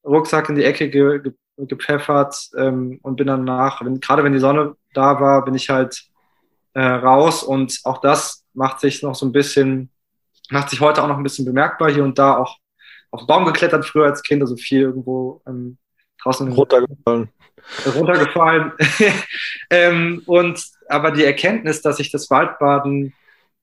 [0.05, 4.39] Rucksack in die Ecke ge, ge, gepfeffert ähm, und bin danach, wenn, gerade wenn die
[4.39, 6.03] Sonne da war, bin ich halt
[6.73, 9.89] äh, raus und auch das macht sich noch so ein bisschen
[10.51, 12.57] macht sich heute auch noch ein bisschen bemerkbar, hier und da auch
[13.11, 15.77] auf den Baum geklettert früher als Kind, also viel irgendwo ähm,
[16.23, 17.29] draußen runtergefallen.
[17.93, 18.71] Runtergefallen.
[19.69, 23.13] ähm, und aber die Erkenntnis, dass ich das Waldbaden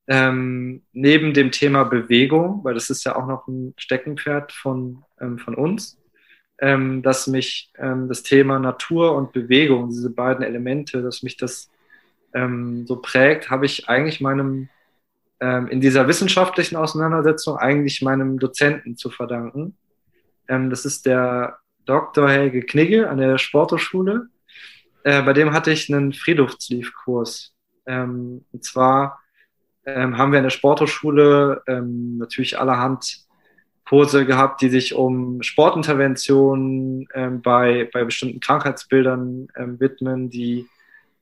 [0.06, 5.38] ähm, neben dem Thema Bewegung, weil das ist ja auch noch ein Steckenpferd von, ähm,
[5.38, 5.98] von uns,
[6.60, 11.70] ähm, dass mich ähm, das Thema Natur und Bewegung, diese beiden Elemente, dass mich das
[12.30, 14.68] so prägt, habe ich eigentlich meinem
[15.40, 19.76] ähm, in dieser wissenschaftlichen Auseinandersetzung eigentlich meinem Dozenten zu verdanken.
[20.48, 22.28] Ähm, das ist der Dr.
[22.28, 24.28] Helge Knigge an der Sporthochschule.
[25.04, 27.54] Äh, bei dem hatte ich einen Friedhofsliefkurs.
[27.86, 29.20] Ähm, und zwar
[29.86, 33.26] ähm, haben wir in der Sporthochschule ähm, natürlich allerhand
[33.88, 40.66] Kurse gehabt, die sich um Sportinterventionen ähm, bei, bei bestimmten Krankheitsbildern ähm, widmen, die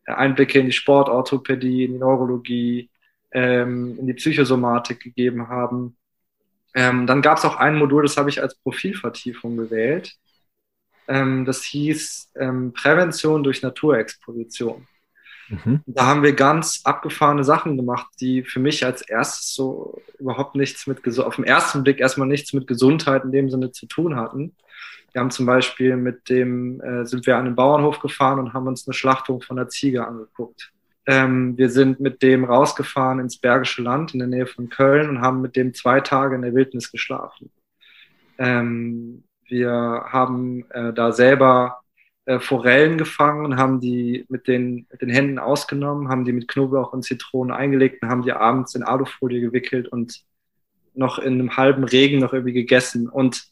[0.04, 2.90] Einblicke in die Sportorthopädie, in die Neurologie,
[3.32, 5.96] ähm, in die Psychosomatik gegeben haben.
[6.74, 10.14] Ähm, dann gab es auch ein Modul, das habe ich als Profilvertiefung gewählt.
[11.08, 14.86] Ähm, das hieß ähm, Prävention durch Naturexposition.
[15.48, 15.82] Mhm.
[15.86, 20.86] Da haben wir ganz abgefahrene Sachen gemacht, die für mich als erstes so überhaupt nichts
[20.86, 24.56] mit, auf den ersten Blick erstmal nichts mit Gesundheit in dem Sinne zu tun hatten.
[25.12, 28.66] Wir haben zum Beispiel mit dem, äh, sind wir an den Bauernhof gefahren und haben
[28.66, 30.72] uns eine Schlachtung von der Ziege angeguckt.
[31.06, 35.20] Ähm, wir sind mit dem rausgefahren ins Bergische Land in der Nähe von Köln und
[35.20, 37.50] haben mit dem zwei Tage in der Wildnis geschlafen.
[38.38, 41.80] Ähm, wir haben äh, da selber
[42.26, 46.92] äh, Forellen gefangen haben die mit den, mit den Händen ausgenommen, haben die mit Knoblauch
[46.92, 50.24] und Zitronen eingelegt und haben die abends in Alufolie gewickelt und
[50.94, 53.08] noch in einem halben Regen noch irgendwie gegessen.
[53.08, 53.44] Und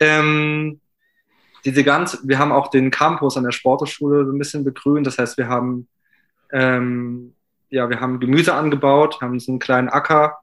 [0.00, 0.80] Ähm,
[1.64, 5.06] diese ganze, wir haben auch den Campus an der Sporthochschule so ein bisschen begrünt.
[5.06, 5.88] Das heißt, wir haben,
[6.52, 7.34] ähm,
[7.70, 10.38] ja, wir haben Gemüse angebaut, haben so einen kleinen Acker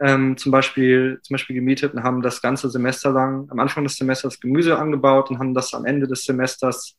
[0.00, 3.96] ähm, zum, Beispiel, zum Beispiel gemietet und haben das ganze Semester lang, am Anfang des
[3.96, 6.96] Semesters Gemüse angebaut und haben das am Ende des Semesters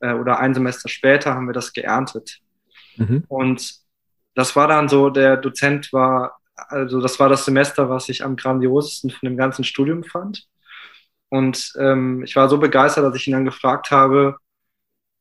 [0.00, 2.40] äh, oder ein Semester später haben wir das geerntet.
[2.96, 3.24] Mhm.
[3.28, 3.74] Und
[4.34, 8.36] das war dann so, der Dozent war, also das war das Semester, was ich am
[8.36, 10.46] grandiosesten von dem ganzen Studium fand.
[11.28, 14.36] Und ähm, ich war so begeistert, dass ich ihn dann gefragt habe,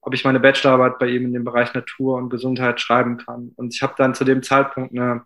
[0.06, 3.54] ob ich meine Bachelorarbeit bei ihm in dem Bereich Natur und Gesundheit schreiben kann.
[3.56, 5.26] Und ich habe dann zu dem Zeitpunkt eine,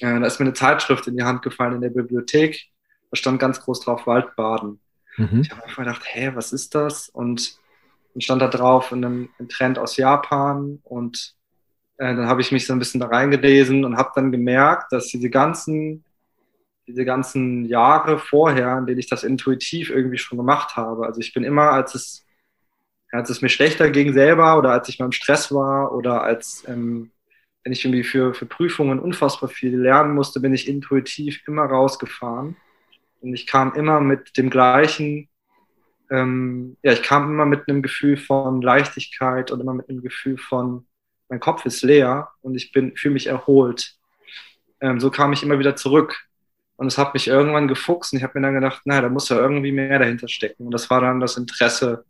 [0.00, 2.70] äh, da ist mir eine Zeitschrift in die Hand gefallen in der Bibliothek.
[3.10, 4.78] Da stand ganz groß drauf Waldbaden.
[5.16, 5.40] Mhm.
[5.40, 7.08] Ich habe einfach gedacht, hä, was ist das?
[7.08, 7.58] Und
[8.12, 11.34] dann stand da drauf in einem, ein Trend aus Japan und
[11.96, 15.08] äh, dann habe ich mich so ein bisschen da reingelesen und habe dann gemerkt, dass
[15.08, 16.04] diese ganzen,
[16.86, 21.32] diese ganzen Jahre vorher, in denen ich das intuitiv irgendwie schon gemacht habe, also ich
[21.32, 22.26] bin immer, als es,
[23.12, 26.64] als es mir schlechter ging selber oder als ich mal im Stress war oder als
[26.66, 27.12] ähm,
[27.62, 32.56] wenn ich irgendwie für, für Prüfungen unfassbar viel lernen musste, bin ich intuitiv immer rausgefahren.
[33.20, 35.28] Und ich kam immer mit dem gleichen,
[36.10, 40.38] ähm, ja, ich kam immer mit einem Gefühl von Leichtigkeit und immer mit einem Gefühl
[40.38, 40.86] von,
[41.28, 43.94] mein Kopf ist leer und ich bin, fühle mich erholt.
[44.80, 46.26] Ähm, so kam ich immer wieder zurück.
[46.76, 49.28] Und es hat mich irgendwann gefuchst und ich habe mir dann gedacht, naja, da muss
[49.28, 50.64] ja irgendwie mehr dahinter stecken.
[50.66, 52.04] Und das war dann das Interesse,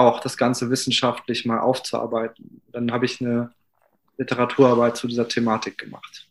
[0.00, 2.60] auch das Ganze wissenschaftlich mal aufzuarbeiten.
[2.72, 3.50] Dann habe ich eine
[4.18, 6.28] Literaturarbeit zu dieser Thematik gemacht.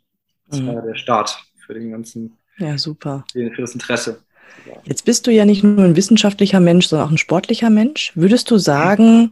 [0.48, 0.68] Das mhm.
[0.68, 3.26] war der Start für den ganzen, ja, super.
[3.32, 4.22] für das Interesse.
[4.84, 8.12] Jetzt bist du ja nicht nur ein wissenschaftlicher Mensch, sondern auch ein sportlicher Mensch.
[8.16, 9.32] Würdest du sagen,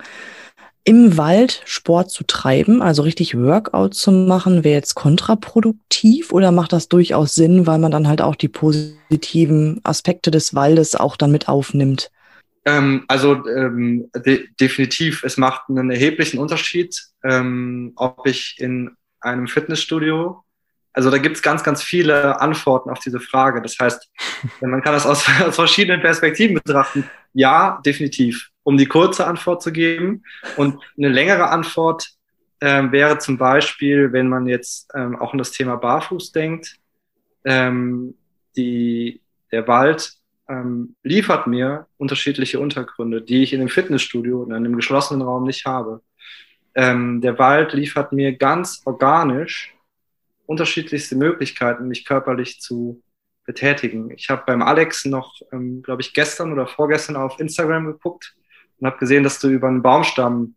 [0.84, 6.74] im Wald Sport zu treiben, also richtig Workout zu machen, wäre jetzt kontraproduktiv oder macht
[6.74, 11.32] das durchaus Sinn, weil man dann halt auch die positiven Aspekte des Waldes auch dann
[11.32, 12.12] mit aufnimmt?
[12.66, 19.47] Ähm, also ähm, de definitiv, es macht einen erheblichen Unterschied, ähm, ob ich in einem
[19.47, 20.43] Fitnessstudio,
[20.93, 23.61] also da gibt es ganz, ganz viele Antworten auf diese Frage.
[23.61, 24.09] Das heißt,
[24.61, 27.09] man kann das aus, aus verschiedenen Perspektiven betrachten.
[27.34, 30.24] Ja, definitiv um die kurze Antwort zu geben.
[30.57, 32.09] Und eine längere Antwort
[32.61, 36.78] ähm, wäre zum Beispiel, wenn man jetzt ähm, auch an das Thema Barfuß denkt,
[37.45, 38.16] ähm,
[38.55, 40.14] die, der Wald
[40.50, 45.66] ähm, liefert mir unterschiedliche Untergründe, die ich in einem Fitnessstudio in einem geschlossenen Raum nicht
[45.66, 46.02] habe.
[46.76, 49.74] Ähm, der Wald liefert mir ganz organisch
[50.46, 53.02] unterschiedlichste Möglichkeiten, mich körperlich zu
[53.46, 54.12] betätigen.
[54.12, 58.36] Ich habe beim Alex noch, ähm, glaube ich, gestern oder vorgestern auf Instagram geguckt
[58.80, 60.56] und habe gesehen, dass du über einen Baumstamm,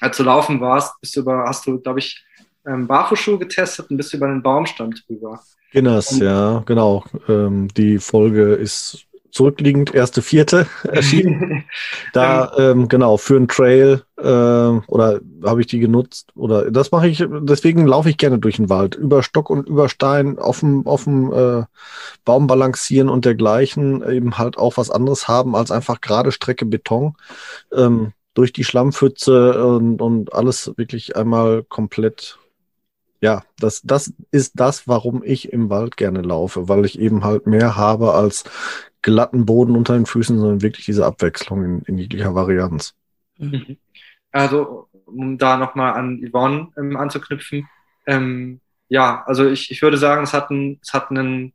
[0.00, 2.24] als du laufen warst, bist du über, hast du, glaube ich,
[2.66, 5.40] ähm, Barfußschuhe getestet und bist über einen Baumstamm drüber.
[5.72, 7.04] Guinness, ja, genau.
[7.28, 9.05] Ähm, die Folge ist
[9.36, 11.64] zurückliegend, erste, vierte erschienen.
[12.12, 17.08] da, ähm, genau, für einen Trail äh, oder habe ich die genutzt oder das mache
[17.08, 20.86] ich, deswegen laufe ich gerne durch den Wald, über Stock und über Stein, auf dem,
[20.86, 21.64] auf dem äh,
[22.24, 27.14] Baum balancieren und dergleichen, eben halt auch was anderes haben als einfach gerade Strecke Beton.
[27.72, 32.38] Ähm, durch die Schlammpfütze und, und alles wirklich einmal komplett
[33.20, 37.46] ja, das, das ist das, warum ich im Wald gerne laufe, weil ich eben halt
[37.46, 38.44] mehr habe als
[39.02, 42.94] glatten Boden unter den Füßen, sondern wirklich diese Abwechslung in, in jeglicher Varianz.
[43.38, 43.76] Mhm.
[44.32, 47.68] Also, um da nochmal an Yvonne ähm, anzuknüpfen,
[48.06, 51.52] ähm, ja, also ich, ich würde sagen, es hat, ein, es hat einen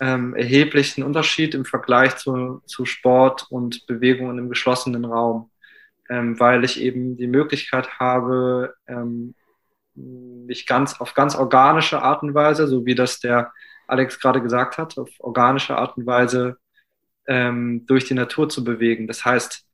[0.00, 5.50] ähm, erheblichen Unterschied im Vergleich zu, zu Sport und Bewegungen im geschlossenen Raum,
[6.08, 9.34] ähm, weil ich eben die Möglichkeit habe, ähm,
[10.46, 13.52] mich ganz auf ganz organische Art und Weise, so wie das der
[13.86, 16.58] Alex gerade gesagt hat, auf organische Art und Weise
[17.26, 19.06] ähm, durch die Natur zu bewegen.
[19.06, 19.66] Das heißt,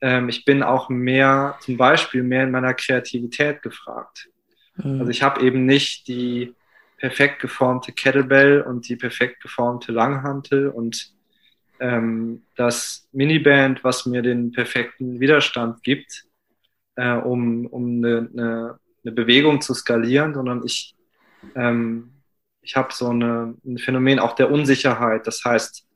[0.00, 4.28] ähm, ich bin auch mehr, zum Beispiel mehr in meiner Kreativität gefragt.
[4.76, 5.00] Mhm.
[5.00, 6.54] Also ich habe eben nicht die
[6.96, 11.12] perfekt geformte Kettlebell und die perfekt geformte Langhantel und
[11.80, 16.26] ähm, das Miniband, was mir den perfekten Widerstand gibt,
[16.96, 20.94] äh, um, um eine, eine, eine Bewegung zu skalieren, sondern ich,
[21.54, 22.12] ähm,
[22.62, 25.26] ich habe so eine, ein Phänomen auch der Unsicherheit.
[25.26, 25.86] Das heißt,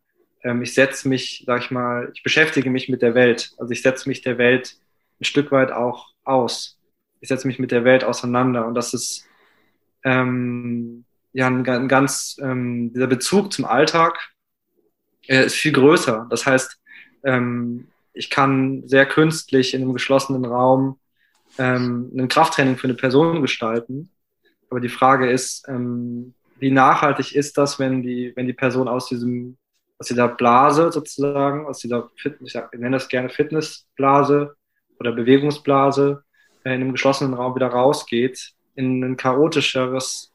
[0.42, 3.52] ähm, ich setze mich, sag ich mal, ich beschäftige mich mit der Welt.
[3.58, 4.76] Also ich setze mich der Welt
[5.20, 6.78] ein Stück weit auch aus.
[7.20, 9.26] Ich setze mich mit der Welt auseinander und das ist
[10.04, 14.18] ähm, ja ein, ein ganz ähm, dieser Bezug zum Alltag
[15.26, 16.26] äh, ist viel größer.
[16.30, 16.78] Das heißt,
[17.24, 20.98] ähm, ich kann sehr künstlich in einem geschlossenen Raum
[21.58, 24.10] ähm, ein Krafttraining für eine Person gestalten.
[24.70, 29.08] Aber die Frage ist, ähm, wie nachhaltig ist das, wenn die, wenn die Person aus
[29.08, 29.56] diesem
[29.98, 34.56] aus dieser Blase sozusagen, aus dieser Fitness, ich nenne das gerne Fitnessblase
[34.98, 36.24] oder Bewegungsblase,
[36.64, 40.32] äh, in einem geschlossenen Raum wieder rausgeht, in ein chaotischeres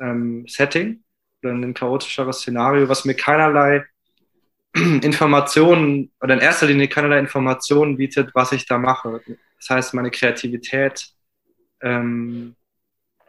[0.00, 1.02] ähm, Setting
[1.42, 3.84] oder in ein chaotischeres Szenario, was mir keinerlei
[4.74, 9.20] Informationen oder in erster Linie keinerlei Informationen bietet, was ich da mache.
[9.62, 11.06] Das heißt, meine Kreativität,
[11.80, 12.56] ähm,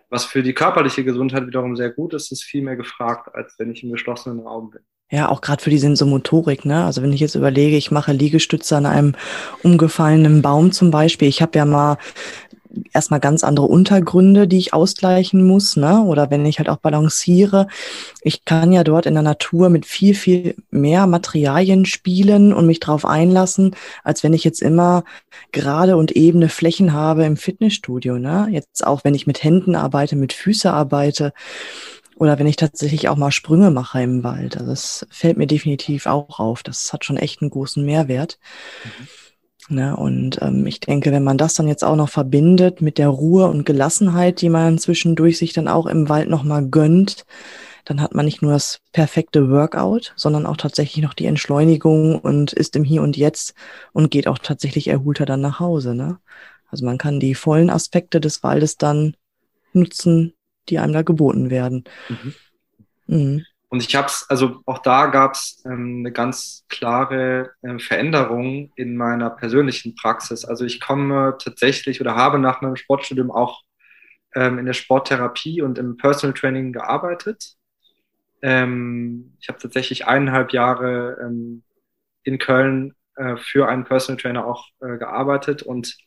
[0.09, 3.71] was für die körperliche Gesundheit wiederum sehr gut ist, ist viel mehr gefragt, als wenn
[3.71, 4.81] ich im geschlossenen Raum bin.
[5.11, 6.85] Ja, auch gerade für die Sensomotorik, ne?
[6.85, 9.15] Also wenn ich jetzt überlege, ich mache Liegestütze an einem
[9.61, 11.27] umgefallenen Baum zum Beispiel.
[11.27, 11.97] Ich habe ja mal
[12.91, 16.03] erstmal ganz andere Untergründe, die ich ausgleichen muss, ne?
[16.03, 17.67] Oder wenn ich halt auch balanciere.
[18.21, 22.79] Ich kann ja dort in der Natur mit viel, viel mehr Materialien spielen und mich
[22.79, 25.03] drauf einlassen, als wenn ich jetzt immer
[25.51, 28.47] gerade und ebene Flächen habe im Fitnessstudio, ne?
[28.51, 31.33] Jetzt auch, wenn ich mit Händen arbeite, mit Füße arbeite
[32.15, 34.57] oder wenn ich tatsächlich auch mal Sprünge mache im Wald.
[34.57, 36.63] Also das fällt mir definitiv auch auf.
[36.63, 38.39] Das hat schon echt einen großen Mehrwert.
[38.83, 39.07] Mhm.
[39.69, 39.95] Ne?
[39.95, 43.47] Und ähm, ich denke, wenn man das dann jetzt auch noch verbindet mit der Ruhe
[43.47, 47.25] und Gelassenheit, die man zwischendurch sich dann auch im Wald nochmal gönnt,
[47.85, 52.53] dann hat man nicht nur das perfekte Workout, sondern auch tatsächlich noch die Entschleunigung und
[52.53, 53.53] ist im Hier und Jetzt
[53.91, 55.93] und geht auch tatsächlich erholter dann nach Hause.
[55.93, 56.19] Ne?
[56.69, 59.15] Also man kann die vollen Aspekte des Waldes dann
[59.73, 60.33] nutzen,
[60.69, 61.83] die einem da geboten werden.
[62.09, 62.33] Mhm.
[63.07, 63.45] Mhm.
[63.73, 68.71] Und ich habe es, also auch da gab es ähm, eine ganz klare äh, Veränderung
[68.75, 70.45] in meiner persönlichen Praxis.
[70.45, 73.63] Also ich komme tatsächlich oder habe nach meinem Sportstudium auch
[74.35, 77.55] ähm, in der Sporttherapie und im Personal Training gearbeitet.
[78.43, 81.63] Ähm, ich habe tatsächlich eineinhalb Jahre ähm,
[82.21, 85.63] in Köln äh, für einen Personal Trainer auch äh, gearbeitet.
[85.63, 85.97] Und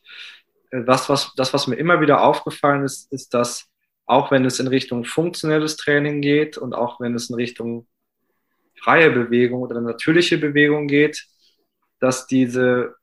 [0.71, 3.66] äh, das, was, das, was mir immer wieder aufgefallen ist, ist, dass
[4.07, 7.87] auch wenn es in Richtung funktionelles Training geht und auch wenn es in Richtung
[8.81, 11.27] freie Bewegung oder natürliche Bewegung geht,
[11.99, 12.95] dass diese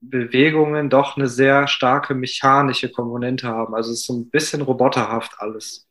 [0.00, 3.74] Bewegungen doch eine sehr starke mechanische Komponente haben.
[3.74, 5.86] Also es ist so ein bisschen roboterhaft alles.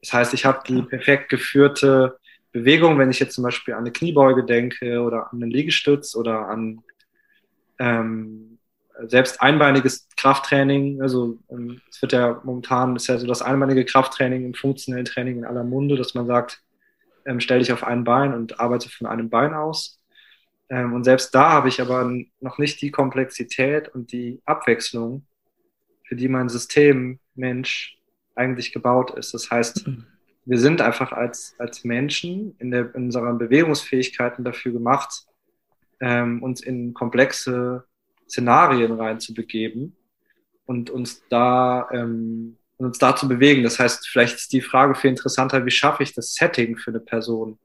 [0.00, 2.18] Das heißt, ich habe die perfekt geführte
[2.50, 6.48] Bewegung, wenn ich jetzt zum Beispiel an eine Kniebeuge denke oder an einen Liegestütz oder
[6.48, 6.80] an
[7.78, 8.51] ähm,
[9.08, 14.44] selbst einbeiniges Krafttraining, also ähm, es wird ja momentan, ist ja so das einbeinige Krafttraining
[14.44, 16.62] im funktionellen Training in aller Munde, dass man sagt,
[17.24, 20.00] ähm, stell dich auf ein Bein und arbeite von einem Bein aus.
[20.68, 25.26] Ähm, und selbst da habe ich aber noch nicht die Komplexität und die Abwechslung,
[26.04, 27.98] für die mein System Mensch
[28.34, 29.34] eigentlich gebaut ist.
[29.34, 30.06] Das heißt, mhm.
[30.44, 35.26] wir sind einfach als, als Menschen in, der, in unseren Bewegungsfähigkeiten dafür gemacht,
[36.00, 37.84] ähm, uns in komplexe
[38.32, 39.94] Szenarien reinzubegeben
[40.64, 43.62] und uns da ähm, uns da zu bewegen.
[43.62, 47.00] Das heißt, vielleicht ist die Frage viel interessanter, wie schaffe ich das Setting für eine
[47.00, 47.58] Person?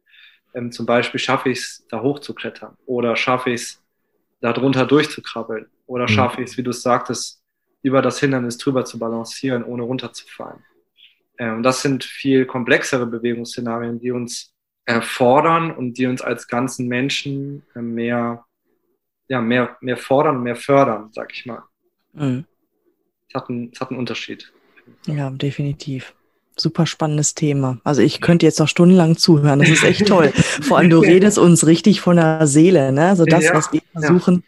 [0.53, 3.83] Ähm, zum Beispiel schaffe ich es, da hochzuklettern oder schaffe ich es,
[4.41, 6.09] da drunter durchzukrabbeln oder mhm.
[6.09, 7.41] schaffe ich es, wie du es sagtest,
[7.81, 10.63] über das Hindernis drüber zu balancieren, ohne runterzufallen.
[11.39, 14.53] Ähm, das sind viel komplexere Bewegungsszenarien, die uns
[14.85, 18.45] erfordern und die uns als ganzen Menschen äh, mehr
[19.27, 21.63] ja, mehr, mehr fordern mehr fördern, sag ich mal.
[22.13, 22.45] Mhm.
[23.27, 24.51] Es, hat einen, es hat einen Unterschied.
[25.05, 26.13] Ja, definitiv.
[26.59, 27.79] Super spannendes Thema.
[27.83, 29.59] Also ich könnte jetzt noch stundenlang zuhören.
[29.59, 30.31] Das ist echt toll.
[30.61, 33.15] Vor allem du redest uns richtig von der Seele, ne?
[33.15, 34.43] So das, ja, was wir versuchen,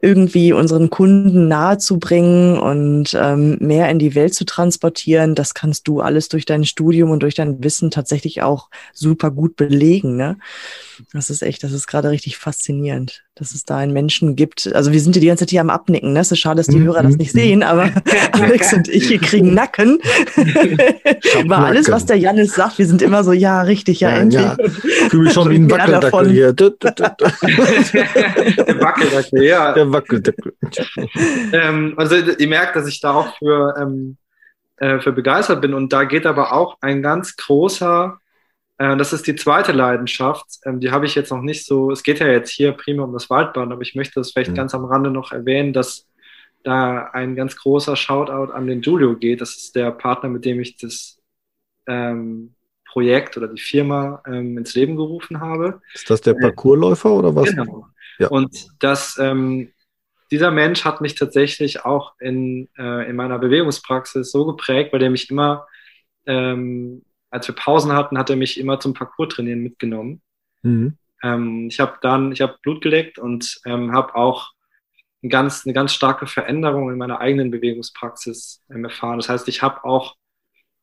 [0.00, 0.08] ja.
[0.08, 6.00] irgendwie unseren Kunden nahezubringen und ähm, mehr in die Welt zu transportieren, das kannst du
[6.00, 10.38] alles durch dein Studium und durch dein Wissen tatsächlich auch super gut belegen, ne?
[11.12, 14.70] Das ist echt, das ist gerade richtig faszinierend, dass es da einen Menschen gibt.
[14.74, 16.12] Also wir sind ja die ganze Zeit hier am Abnicken.
[16.12, 16.20] Ne?
[16.20, 16.84] Es ist schade, dass die mhm.
[16.84, 17.90] Hörer das nicht sehen, aber
[18.32, 19.98] Alex und ich, wir kriegen Nacken.
[21.42, 24.42] Über alles, was der Janis sagt, wir sind immer so, ja, richtig, ja, ja endlich.
[24.42, 24.56] Ja.
[25.08, 26.52] Fühle mich schon wie ein Wackeldackel hier.
[26.62, 26.72] der
[28.80, 29.72] Wackeldackel, ja.
[29.72, 30.52] Der Wackeldackel.
[31.52, 34.18] ähm, also ihr merkt, dass ich da auch für, ähm,
[34.76, 38.18] äh, für begeistert bin und da geht aber auch ein ganz großer
[38.96, 40.46] das ist die zweite Leidenschaft.
[40.64, 41.90] Ähm, die habe ich jetzt noch nicht so.
[41.90, 44.56] Es geht ja jetzt hier prima um das Waldbahn, aber ich möchte das vielleicht mhm.
[44.56, 46.08] ganz am Rande noch erwähnen, dass
[46.64, 49.40] da ein ganz großer Shoutout an den Julio geht.
[49.40, 51.20] Das ist der Partner, mit dem ich das
[51.86, 52.54] ähm,
[52.86, 55.80] Projekt oder die Firma ähm, ins Leben gerufen habe.
[55.94, 57.50] Ist das der Parcoursläufer oder was?
[57.50, 57.86] Genau.
[58.18, 58.28] Ja.
[58.28, 59.72] Und das, ähm,
[60.30, 65.10] dieser Mensch hat mich tatsächlich auch in, äh, in meiner Bewegungspraxis so geprägt, weil der
[65.10, 65.66] mich immer
[66.26, 67.02] ähm,
[67.32, 70.22] als wir Pausen hatten, hat er mich immer zum Parcours-Trainieren mitgenommen.
[70.62, 70.98] Mhm.
[71.22, 74.50] Ähm, ich habe dann, ich habe Blut geleckt und ähm, habe auch
[75.22, 79.18] eine ganz, eine ganz starke Veränderung in meiner eigenen Bewegungspraxis ähm, erfahren.
[79.18, 80.16] Das heißt, ich habe auch,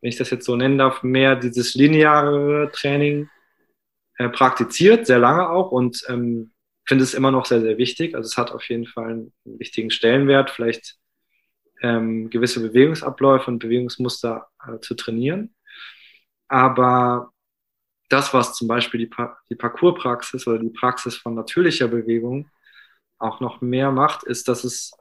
[0.01, 3.29] wenn ich das jetzt so nennen darf, mehr dieses lineare Training
[4.17, 6.51] äh, praktiziert, sehr lange auch und ähm,
[6.87, 8.15] finde es immer noch sehr, sehr wichtig.
[8.15, 10.95] Also es hat auf jeden Fall einen wichtigen Stellenwert, vielleicht
[11.81, 15.53] ähm, gewisse Bewegungsabläufe und Bewegungsmuster äh, zu trainieren.
[16.49, 17.31] Aber
[18.09, 22.49] das, was zum Beispiel die, pa die Parcourspraxis oder die Praxis von natürlicher Bewegung
[23.19, 24.91] auch noch mehr macht, ist, dass es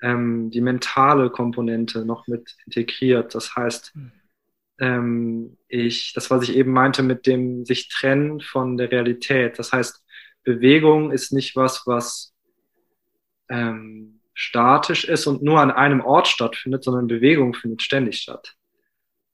[0.00, 3.34] ähm, die mentale Komponente noch mit integriert.
[3.34, 4.12] Das heißt, hm.
[4.78, 9.58] ähm, ich, das, was ich eben meinte mit dem sich trennen von der Realität.
[9.58, 10.04] Das heißt,
[10.44, 12.34] Bewegung ist nicht was, was
[13.48, 18.54] ähm, statisch ist und nur an einem Ort stattfindet, sondern Bewegung findet ständig statt.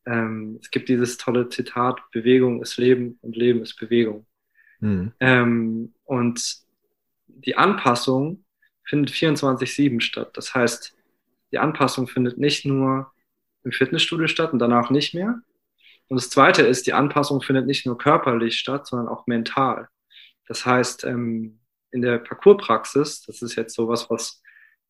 [0.06, 4.26] Ähm, es gibt dieses tolle Zitat, Bewegung ist Leben und Leben ist Bewegung.
[4.80, 5.12] Mhm.
[5.20, 6.56] Ähm, und
[7.26, 8.44] die Anpassung
[8.84, 10.30] findet 24-7 statt.
[10.34, 10.96] Das heißt,
[11.52, 13.12] die Anpassung findet nicht nur
[13.62, 15.40] im Fitnessstudio statt und danach nicht mehr.
[16.08, 19.88] Und das Zweite ist, die Anpassung findet nicht nur körperlich statt, sondern auch mental.
[20.46, 21.60] Das heißt, ähm,
[21.92, 24.42] in der Parcourspraxis, das ist jetzt sowas, was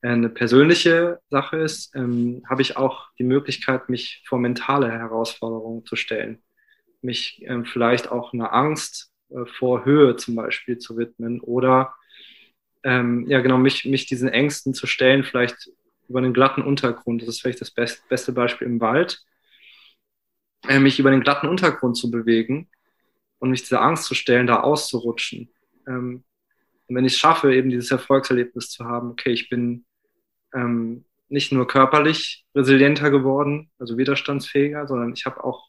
[0.03, 5.97] eine persönliche Sache ist, ähm, habe ich auch die Möglichkeit, mich vor mentale Herausforderungen zu
[5.97, 6.43] stellen.
[7.03, 11.95] Mich ähm, vielleicht auch einer Angst äh, vor Höhe zum Beispiel zu widmen oder
[12.83, 15.71] ähm, ja genau, mich, mich diesen Ängsten zu stellen, vielleicht
[16.09, 17.23] über einen glatten Untergrund.
[17.23, 19.23] Das ist vielleicht das best, beste Beispiel im Wald.
[20.69, 22.69] Äh, mich über den glatten Untergrund zu bewegen
[23.39, 25.51] und mich dieser Angst zu stellen, da auszurutschen.
[25.87, 26.25] Ähm,
[26.87, 29.85] und wenn ich es schaffe, eben dieses Erfolgserlebnis zu haben, okay, ich bin
[30.55, 35.69] ähm, nicht nur körperlich resilienter geworden, also widerstandsfähiger, sondern ich habe auch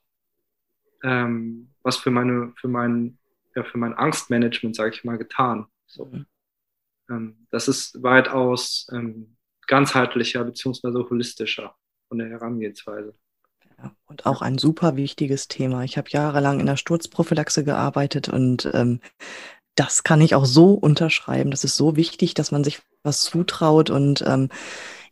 [1.03, 3.17] ähm, was für meine, für mein,
[3.55, 5.67] ja, für mein Angstmanagement, sage ich mal, getan.
[5.85, 6.05] So.
[6.05, 6.25] Mhm.
[7.09, 11.75] Ähm, das ist weitaus ähm, ganzheitlicher beziehungsweise holistischer
[12.07, 13.15] von der Herangehensweise.
[13.77, 15.83] Ja, und auch ein super wichtiges Thema.
[15.83, 18.99] Ich habe jahrelang in der Sturzprophylaxe gearbeitet und ähm,
[19.75, 21.51] das kann ich auch so unterschreiben.
[21.51, 24.49] Das ist so wichtig, dass man sich was zutraut und ähm,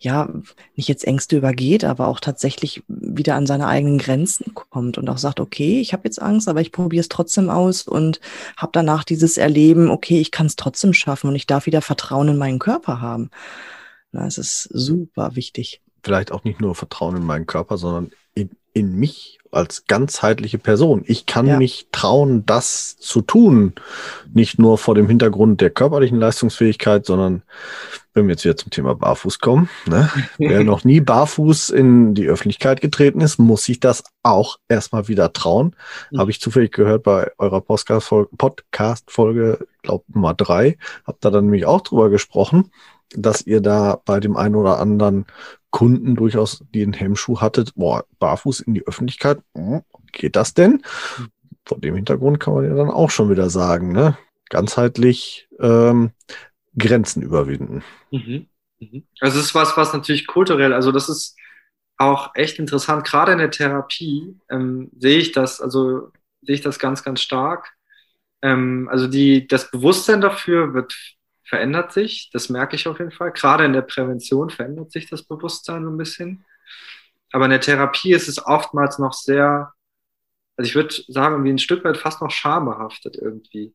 [0.02, 0.30] ja,
[0.76, 5.18] nicht jetzt Ängste übergeht, aber auch tatsächlich wieder an seine eigenen Grenzen kommt und auch
[5.18, 8.22] sagt, okay, ich habe jetzt Angst, aber ich probiere es trotzdem aus und
[8.56, 12.30] habe danach dieses Erleben, okay, ich kann es trotzdem schaffen und ich darf wieder Vertrauen
[12.30, 13.30] in meinen Körper haben.
[14.14, 15.82] Na, es ist super wichtig.
[16.02, 21.04] Vielleicht auch nicht nur Vertrauen in meinen Körper, sondern in, in mich als ganzheitliche Person.
[21.06, 21.58] Ich kann ja.
[21.58, 23.74] mich trauen, das zu tun.
[24.32, 27.42] Nicht nur vor dem Hintergrund der körperlichen Leistungsfähigkeit, sondern
[28.14, 30.10] wenn wir jetzt wieder zum Thema Barfuß kommen, ne?
[30.38, 35.34] wer noch nie barfuß in die Öffentlichkeit getreten ist, muss sich das auch erstmal wieder
[35.34, 35.76] trauen.
[36.12, 36.20] Mhm.
[36.20, 39.08] Habe ich zufällig gehört bei eurer Podcast-Folge, Podcast
[39.82, 42.72] glaube Nummer drei, habt da dann nämlich auch drüber gesprochen,
[43.16, 45.26] dass ihr da bei dem einen oder anderen
[45.72, 50.84] Kunden durchaus den Hemmschuh hattet, boah, barfuß in die Öffentlichkeit, hm, geht das denn?
[51.66, 54.18] Vor dem Hintergrund kann man ja dann auch schon wieder sagen, ne?
[54.50, 56.12] ganzheitlich ähm,
[56.78, 57.84] Grenzen überwinden.
[58.12, 58.48] Mhm.
[58.80, 59.04] Mhm.
[59.20, 61.38] Also es ist was, was natürlich kulturell, also das ist
[61.98, 66.12] auch echt interessant, gerade in der Therapie ähm, sehe ich das, also
[66.42, 67.74] sehe ich das ganz, ganz stark.
[68.42, 70.96] Ähm, also die, das Bewusstsein dafür wird
[71.50, 72.30] verändert sich.
[72.32, 73.32] Das merke ich auf jeden Fall.
[73.32, 76.46] Gerade in der Prävention verändert sich das Bewusstsein so ein bisschen.
[77.32, 79.74] Aber in der Therapie ist es oftmals noch sehr,
[80.56, 83.74] also ich würde sagen, wie ein Stück weit fast noch schambehaftet irgendwie.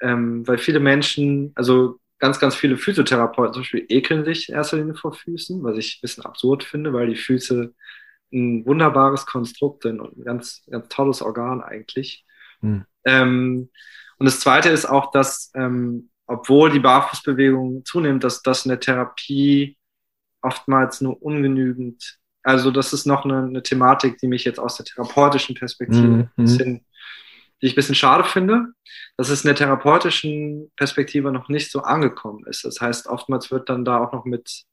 [0.00, 4.76] Ähm, weil viele Menschen, also ganz, ganz viele Physiotherapeuten zum Beispiel ekeln sich in erster
[4.76, 7.74] Linie vor Füßen, was ich ein bisschen absurd finde, weil die Füße
[8.32, 12.24] ein wunderbares Konstrukt sind und ein ganz, ganz tolles Organ eigentlich.
[12.60, 12.84] Hm.
[13.04, 13.70] Ähm,
[14.18, 18.80] und das Zweite ist auch, dass ähm, obwohl die Barfußbewegung zunimmt, dass das in der
[18.80, 19.76] Therapie
[20.42, 24.86] oftmals nur ungenügend, also das ist noch eine, eine Thematik, die mich jetzt aus der
[24.86, 26.20] therapeutischen Perspektive mhm.
[26.20, 26.86] ein bisschen,
[27.60, 28.66] die ich ein bisschen schade finde,
[29.16, 32.64] dass es in der therapeutischen Perspektive noch nicht so angekommen ist.
[32.64, 34.64] Das heißt, oftmals wird dann da auch noch mit,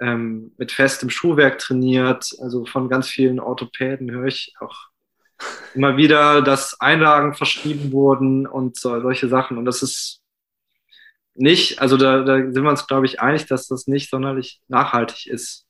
[0.00, 4.88] ähm, mit festem Schuhwerk trainiert, also von ganz vielen Orthopäden höre ich auch
[5.74, 9.58] immer wieder, dass Einlagen verschrieben wurden und so, solche Sachen.
[9.58, 10.19] Und das ist
[11.34, 15.26] nicht, also da, da sind wir uns, glaube ich, einig, dass das nicht sonderlich nachhaltig
[15.26, 15.66] ist.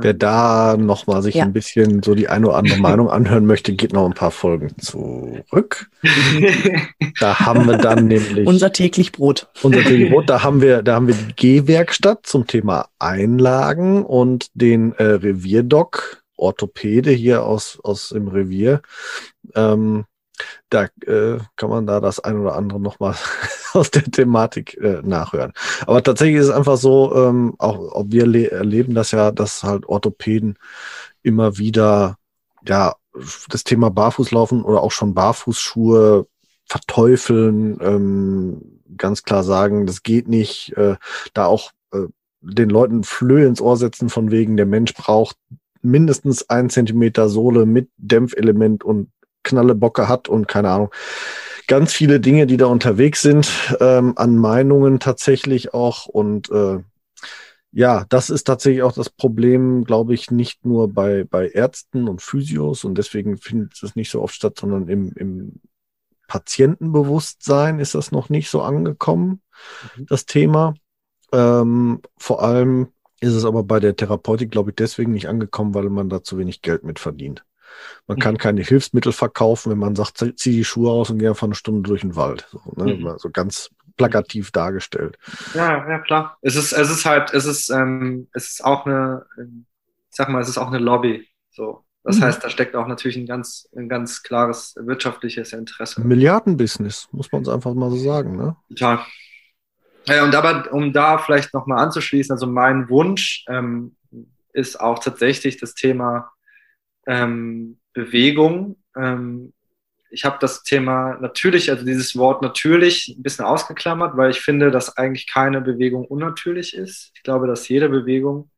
[0.00, 1.44] Wer da nochmal sich ja.
[1.44, 4.76] ein bisschen so die eine oder andere Meinung anhören möchte, geht noch ein paar Folgen
[4.78, 5.90] zurück.
[7.20, 9.48] da haben wir dann nämlich unser täglich Brot.
[9.62, 10.28] Unser täglich Brot.
[10.28, 16.22] Da haben wir, da haben wir die Gehwerkstatt zum Thema Einlagen und den äh, Revierdoc
[16.36, 18.82] Orthopäde hier aus aus dem Revier.
[19.54, 20.04] Ähm,
[20.68, 23.14] da äh, kann man da das ein oder andere nochmal
[23.72, 25.52] aus der Thematik äh, nachhören.
[25.86, 29.86] Aber tatsächlich ist es einfach so, ähm, auch, auch wir erleben das ja, dass halt
[29.86, 30.58] Orthopäden
[31.22, 32.16] immer wieder
[32.66, 32.94] ja
[33.48, 36.26] das Thema Barfußlaufen oder auch schon Barfußschuhe
[36.66, 40.96] verteufeln, ähm, ganz klar sagen, das geht nicht, äh,
[41.32, 42.06] da auch äh,
[42.40, 45.36] den Leuten Flöhe ins Ohr setzen von wegen, der Mensch braucht
[45.82, 49.10] mindestens ein Zentimeter Sohle mit Dämpfelement und
[49.44, 50.90] Knallebocke hat und keine Ahnung.
[51.66, 56.80] Ganz viele Dinge, die da unterwegs sind, ähm, an Meinungen tatsächlich auch und äh,
[57.76, 62.22] ja, das ist tatsächlich auch das Problem, glaube ich, nicht nur bei, bei Ärzten und
[62.22, 65.60] Physios und deswegen findet es nicht so oft statt, sondern im, im
[66.28, 69.42] Patientenbewusstsein ist das noch nicht so angekommen,
[69.96, 70.06] mhm.
[70.06, 70.74] das Thema.
[71.32, 72.88] Ähm, vor allem
[73.20, 76.38] ist es aber bei der Therapeutik, glaube ich, deswegen nicht angekommen, weil man da zu
[76.38, 77.44] wenig Geld mit verdient.
[78.06, 78.20] Man mhm.
[78.20, 81.54] kann keine Hilfsmittel verkaufen, wenn man sagt, zieh die Schuhe aus und geh einfach eine
[81.54, 82.46] Stunde durch den Wald.
[82.50, 82.94] So, ne?
[82.94, 83.14] mhm.
[83.18, 85.18] so ganz plakativ dargestellt.
[85.54, 86.36] Ja, ja, klar.
[86.42, 90.40] Es ist, es ist halt, es ist, ähm, es ist auch eine, ich sag mal,
[90.40, 91.28] es ist auch eine Lobby.
[91.50, 91.84] So.
[92.02, 92.24] Das mhm.
[92.24, 96.02] heißt, da steckt auch natürlich ein ganz, ein ganz klares wirtschaftliches Interesse.
[96.02, 98.56] Milliardenbusiness, muss man es einfach mal so sagen, ne?
[98.68, 99.00] Total.
[100.06, 103.96] Ja, und aber, um da vielleicht nochmal anzuschließen, also mein Wunsch ähm,
[104.52, 106.30] ist auch tatsächlich das Thema
[107.06, 108.76] ähm, Bewegung.
[108.96, 109.52] Ähm,
[110.10, 114.70] ich habe das Thema natürlich, also dieses Wort natürlich ein bisschen ausgeklammert, weil ich finde,
[114.70, 117.10] dass eigentlich keine Bewegung unnatürlich ist.
[117.14, 118.50] Ich glaube, dass jede Bewegung,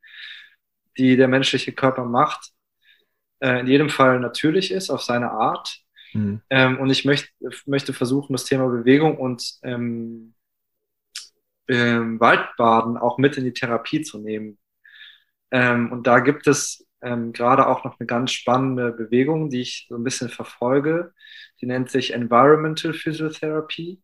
[0.99, 2.53] die der menschliche Körper macht,
[3.41, 5.79] äh, in jedem Fall natürlich ist, auf seine Art.
[6.13, 6.43] Mhm.
[6.51, 7.33] Ähm, und ich möcht,
[7.67, 10.35] möchte versuchen, das Thema Bewegung und ähm,
[11.69, 14.59] ähm, Waldbaden auch mit in die Therapie zu nehmen.
[15.51, 19.87] Ähm, und da gibt es ähm, gerade auch noch eine ganz spannende Bewegung, die ich
[19.89, 21.13] so ein bisschen verfolge.
[21.61, 24.01] Die nennt sich Environmental Physiotherapy.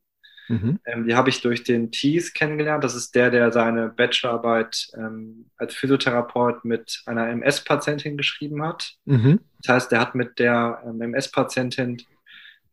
[0.48, 0.80] Mhm.
[0.84, 2.84] Ähm, die habe ich durch den Thies kennengelernt.
[2.84, 8.94] Das ist der, der seine Bachelorarbeit ähm, als Physiotherapeut mit einer MS-Patientin geschrieben hat.
[9.04, 9.40] Mhm.
[9.62, 12.02] Das heißt, der hat mit der ähm, MS-Patientin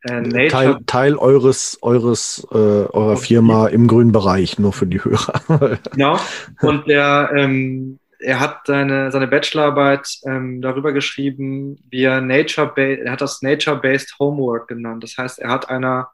[0.04, 5.78] äh, Teil, Teil eures, eures äh, eurer Firma im grünen Bereich, nur für die Hörer.
[5.92, 6.18] genau.
[6.62, 13.12] Und der, ähm, er hat seine, seine Bachelorarbeit ähm, darüber geschrieben, wie er Nature er
[13.12, 15.04] hat das Nature-Based Homework genannt.
[15.04, 16.12] Das heißt, er hat einer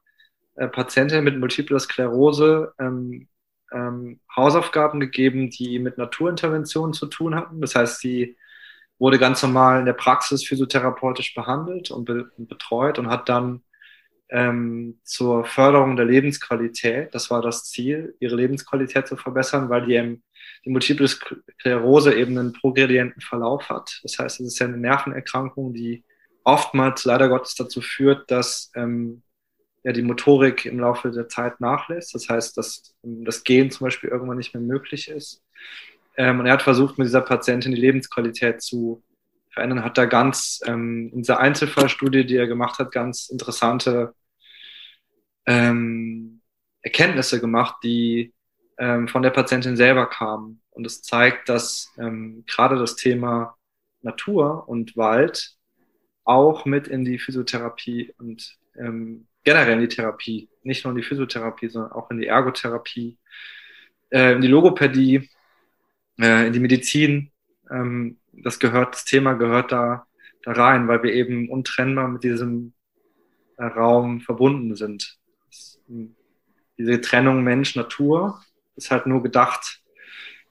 [0.56, 3.28] äh, Patientin mit Multipler Sklerose ähm,
[3.72, 7.60] ähm, Hausaufgaben gegeben, die mit Naturinterventionen zu tun hatten.
[7.62, 8.38] Das heißt, sie
[9.00, 13.62] wurde ganz normal in der Praxis physiotherapeutisch behandelt und, be und betreut und hat dann
[14.30, 20.22] ähm, zur Förderung der Lebensqualität, das war das Ziel, ihre Lebensqualität zu verbessern, weil die,
[20.66, 24.00] die Multiple Sklerose eben einen progredienten Verlauf hat.
[24.04, 26.04] Das heißt, es ist ja eine Nervenerkrankung, die
[26.44, 29.22] oftmals leider Gottes dazu führt, dass ähm,
[29.84, 32.16] ja, die Motorik im Laufe der Zeit nachlässt.
[32.16, 35.44] Das heißt, dass das Gehen zum Beispiel irgendwann nicht mehr möglich ist.
[36.18, 39.04] Ähm, und er hat versucht, mit dieser Patientin die Lebensqualität zu
[39.56, 44.14] verändern, hat da ganz ähm, in dieser Einzelfallstudie, die er gemacht hat, ganz interessante
[45.48, 46.42] ähm,
[46.82, 48.34] Erkenntnisse gemacht, die
[48.78, 50.62] ähm, von der Patientin selber kamen.
[50.72, 53.58] Und es zeigt, dass ähm, gerade das Thema
[54.02, 55.56] Natur und Wald
[56.26, 61.08] auch mit in die Physiotherapie und ähm, generell in die Therapie, nicht nur in die
[61.08, 63.18] Physiotherapie, sondern auch in die Ergotherapie,
[64.10, 65.30] äh, in die Logopädie,
[66.20, 67.32] äh, in die Medizin.
[67.72, 70.06] Ähm, das gehört, das Thema gehört da,
[70.44, 72.74] da rein, weil wir eben untrennbar mit diesem
[73.58, 75.18] äh, Raum verbunden sind.
[75.48, 75.80] Das,
[76.78, 78.42] diese Trennung Mensch-Natur
[78.76, 79.82] ist halt nur gedacht.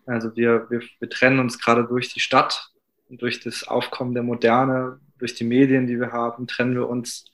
[0.06, 2.70] Also wir, wir, wir trennen uns gerade durch die Stadt,
[3.08, 7.26] durch das Aufkommen der Moderne, durch die Medien, die wir haben, trennen wir uns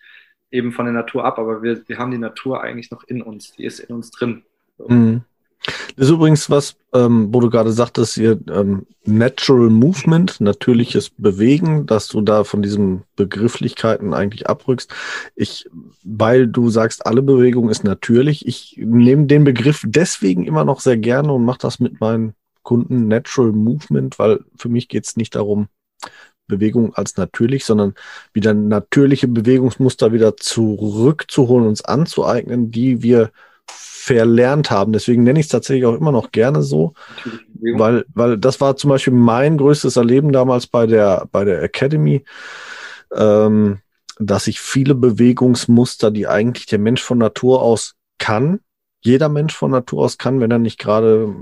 [0.51, 3.53] eben von der Natur ab, aber wir, wir haben die Natur eigentlich noch in uns,
[3.53, 4.45] die ist in uns drin.
[4.79, 4.89] So.
[4.89, 5.23] Mhm.
[5.97, 11.87] Das ist übrigens was, ähm, wo du gerade sagtest, hier ähm, Natural Movement, natürliches Bewegen,
[11.87, 14.91] dass du da von diesen Begrifflichkeiten eigentlich abrückst.
[15.37, 15.69] Ich,
[16.03, 18.47] weil du sagst, alle Bewegung ist natürlich.
[18.47, 23.09] Ich nehme den Begriff deswegen immer noch sehr gerne und mache das mit meinen Kunden
[23.09, 25.69] Natural Movement, weil für mich geht es nicht darum,
[26.47, 27.95] Bewegung als natürlich, sondern
[28.33, 33.31] wieder natürliche Bewegungsmuster wieder zurückzuholen, uns anzueignen, die wir
[33.71, 34.93] verlernt haben.
[34.93, 36.95] Deswegen nenne ich es tatsächlich auch immer noch gerne so,
[37.77, 42.25] weil, weil das war zum Beispiel mein größtes Erleben damals bei der, bei der Academy,
[43.15, 43.79] ähm,
[44.19, 48.61] dass ich viele Bewegungsmuster, die eigentlich der Mensch von Natur aus kann,
[49.03, 51.35] jeder Mensch von Natur aus kann, wenn er nicht gerade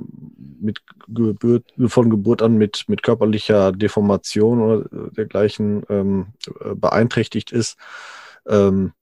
[0.60, 6.26] mit Geburt, von Geburt an mit, mit körperlicher Deformation oder dergleichen ähm,
[6.74, 7.76] beeinträchtigt ist.
[8.46, 8.92] Ähm,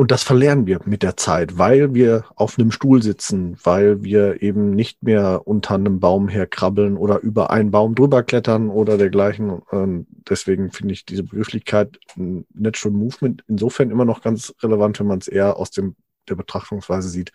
[0.00, 4.42] und das verlernen wir mit der Zeit, weil wir auf einem Stuhl sitzen, weil wir
[4.42, 9.50] eben nicht mehr unter einem Baum herkrabbeln oder über einen Baum drüber klettern oder dergleichen.
[9.50, 15.18] Und deswegen finde ich diese Begrifflichkeit Natural Movement insofern immer noch ganz relevant, wenn man
[15.18, 15.96] es eher aus dem
[16.28, 17.32] der Betrachtungsweise sieht,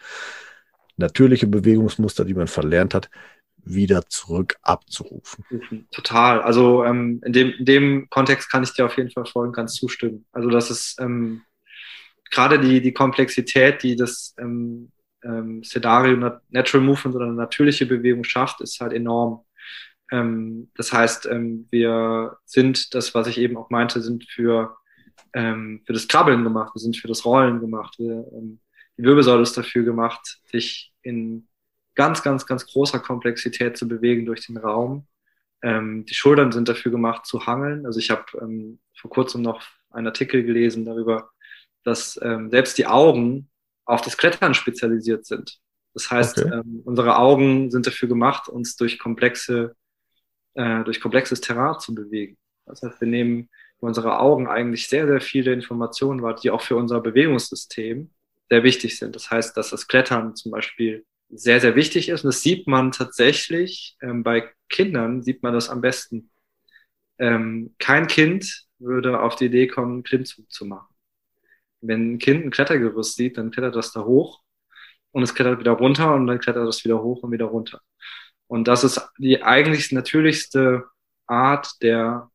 [0.96, 3.10] natürliche Bewegungsmuster, die man verlernt hat,
[3.58, 5.44] wieder zurück abzurufen.
[5.92, 6.42] Total.
[6.42, 9.54] Also ähm, in, dem, in dem Kontext kann ich dir auf jeden Fall voll und
[9.54, 10.24] ganz zustimmen.
[10.32, 11.42] Also das ist ähm,
[12.34, 14.92] gerade die, die Komplexität, die das ähm,
[15.24, 16.18] ähm, Szenario
[16.50, 19.46] Natural Movement oder eine natürliche Bewegung schafft, ist halt enorm.
[20.12, 24.78] Ähm, das heißt, ähm, wir sind das, was ich eben auch meinte, sind für,
[25.34, 27.96] ähm, für das Krabbeln gemacht, wir sind für das Rollen gemacht.
[27.98, 28.60] Wir, ähm,
[28.98, 31.48] die Wirbelsäule ist dafür gemacht, sich in
[31.96, 35.08] ganz, ganz, ganz großer Komplexität zu bewegen durch den Raum.
[35.62, 37.86] Ähm, die Schultern sind dafür gemacht zu hangeln.
[37.86, 41.30] Also ich habe ähm, vor kurzem noch einen Artikel gelesen darüber,
[41.84, 43.50] dass ähm, selbst die Augen
[43.86, 45.60] auf das Klettern spezialisiert sind.
[45.94, 46.52] Das heißt, okay.
[46.54, 49.76] ähm, unsere Augen sind dafür gemacht, uns durch komplexe,
[50.56, 52.38] äh, durch komplexes Terrain zu bewegen.
[52.66, 56.62] Das heißt, wir nehmen für unsere Augen eigentlich sehr, sehr viele Informationen wahr, die auch
[56.62, 58.10] für unser Bewegungssystem
[58.50, 59.16] sehr wichtig sind.
[59.16, 62.24] Das heißt, dass das Klettern zum Beispiel sehr, sehr wichtig ist.
[62.24, 66.32] Und das sieht man tatsächlich, ähm, bei Kindern sieht man das am besten.
[67.20, 70.93] Ähm, kein Kind würde auf die Idee kommen, einen Klimmzug zu machen.
[71.86, 74.42] Wenn ein Kind ein Klettergerüst sieht, dann klettert das da hoch
[75.12, 77.82] und es klettert wieder runter und dann klettert das wieder hoch und wieder runter.
[78.48, 80.86] Und das ist die eigentlich natürlichste
[81.28, 82.30] Art der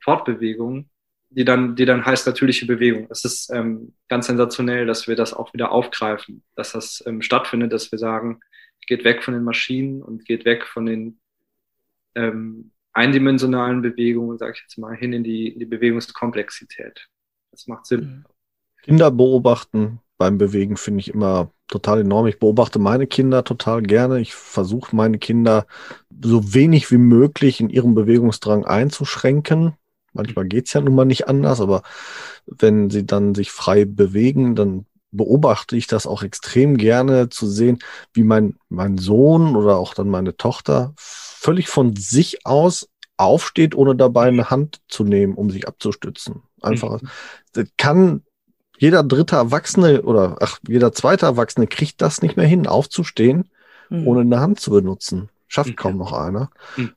[0.00, 0.90] Fortbewegung,
[1.30, 3.08] die dann, die dann heißt natürliche Bewegung.
[3.10, 7.72] Es ist ähm, ganz sensationell, dass wir das auch wieder aufgreifen, dass das ähm, stattfindet,
[7.72, 8.40] dass wir sagen,
[8.86, 11.20] geht weg von den Maschinen und geht weg von den
[12.14, 17.08] ähm, eindimensionalen Bewegungen, sage ich jetzt mal, hin in die, in die Bewegungskomplexität.
[17.50, 18.00] Das macht Sinn.
[18.00, 18.24] Mhm.
[18.84, 22.26] Kinder beobachten beim Bewegen finde ich immer total enorm.
[22.26, 24.20] Ich beobachte meine Kinder total gerne.
[24.20, 25.66] Ich versuche meine Kinder
[26.22, 29.72] so wenig wie möglich in ihrem Bewegungsdrang einzuschränken.
[30.12, 31.82] Manchmal geht es ja nun mal nicht anders, aber
[32.46, 37.78] wenn sie dann sich frei bewegen, dann beobachte ich das auch extrem gerne zu sehen,
[38.12, 43.96] wie mein, mein Sohn oder auch dann meine Tochter völlig von sich aus aufsteht, ohne
[43.96, 46.42] dabei eine Hand zu nehmen, um sich abzustützen.
[46.60, 47.08] Einfach, mhm.
[47.52, 48.22] das kann
[48.78, 53.50] jeder dritte Erwachsene oder ach, jeder zweite Erwachsene kriegt das nicht mehr hin, aufzustehen,
[53.88, 54.06] mhm.
[54.06, 55.28] ohne eine Hand zu benutzen.
[55.46, 55.76] Schafft mhm.
[55.76, 56.50] kaum noch einer.
[56.76, 56.92] Mhm.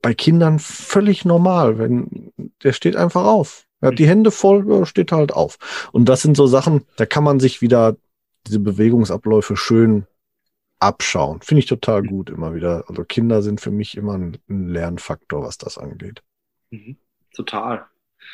[0.00, 2.32] Bei Kindern völlig normal, wenn
[2.62, 3.64] der steht einfach auf.
[3.80, 5.58] Er hat die Hände voll, steht halt auf.
[5.92, 7.96] Und das sind so Sachen, da kann man sich wieder
[8.46, 10.06] diese Bewegungsabläufe schön
[10.78, 11.40] abschauen.
[11.42, 12.06] Finde ich total mhm.
[12.06, 12.84] gut immer wieder.
[12.88, 16.22] Also Kinder sind für mich immer ein, ein Lernfaktor, was das angeht.
[16.70, 16.96] Mhm.
[17.34, 17.86] Total.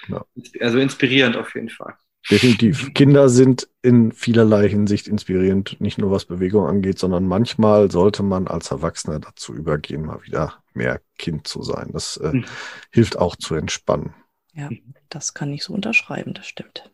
[0.09, 0.25] Ja.
[0.61, 1.95] Also inspirierend auf jeden Fall.
[2.29, 2.93] Definitiv.
[2.95, 8.47] Kinder sind in vielerlei Hinsicht inspirierend, nicht nur was Bewegung angeht, sondern manchmal sollte man
[8.47, 11.91] als Erwachsener dazu übergehen, mal wieder mehr Kind zu sein.
[11.93, 12.45] Das äh, mhm.
[12.91, 14.15] hilft auch zu entspannen.
[14.53, 14.69] Ja,
[15.09, 16.91] das kann ich so unterschreiben, das stimmt.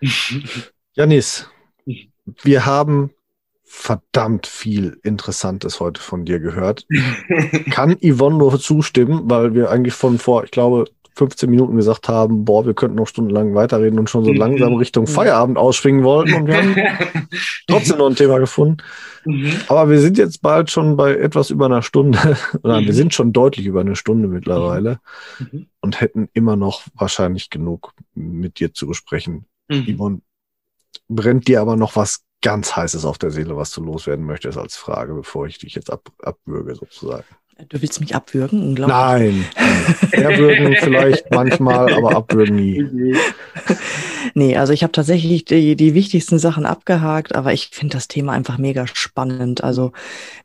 [0.92, 1.48] Janis,
[2.42, 3.10] wir haben
[3.64, 6.86] verdammt viel Interessantes heute von dir gehört.
[7.70, 10.84] Kann Yvonne nur zustimmen, weil wir eigentlich von vor, ich glaube,
[11.14, 14.36] 15 Minuten gesagt haben, boah, wir könnten noch stundenlang weiterreden und schon so mhm.
[14.38, 16.76] langsam Richtung Feierabend ausschwingen wollten und wir haben
[17.68, 18.78] trotzdem noch ein Thema gefunden.
[19.24, 19.52] Mhm.
[19.68, 23.32] Aber wir sind jetzt bald schon bei etwas über einer Stunde, oder wir sind schon
[23.32, 25.00] deutlich über eine Stunde mittlerweile
[25.38, 25.66] mhm.
[25.80, 29.46] und hätten immer noch wahrscheinlich genug mit dir zu besprechen.
[29.68, 29.96] Mhm.
[29.96, 30.20] Yvonne,
[31.08, 34.76] brennt dir aber noch was ganz Heißes auf der Seele, was du loswerden möchtest als
[34.76, 37.24] Frage, bevor ich dich jetzt ab, abwürge sozusagen.
[37.68, 38.62] Du willst mich abwürgen?
[38.62, 38.96] Unglaublich.
[38.96, 39.44] Nein.
[40.12, 43.16] Erwürgen vielleicht manchmal, aber abwürgen nie.
[44.34, 48.32] nee, also ich habe tatsächlich die, die wichtigsten Sachen abgehakt, aber ich finde das Thema
[48.32, 49.62] einfach mega spannend.
[49.62, 49.92] Also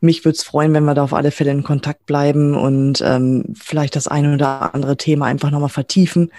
[0.00, 3.54] mich würde es freuen, wenn wir da auf alle Fälle in Kontakt bleiben und ähm,
[3.60, 6.30] vielleicht das eine oder andere Thema einfach nochmal vertiefen.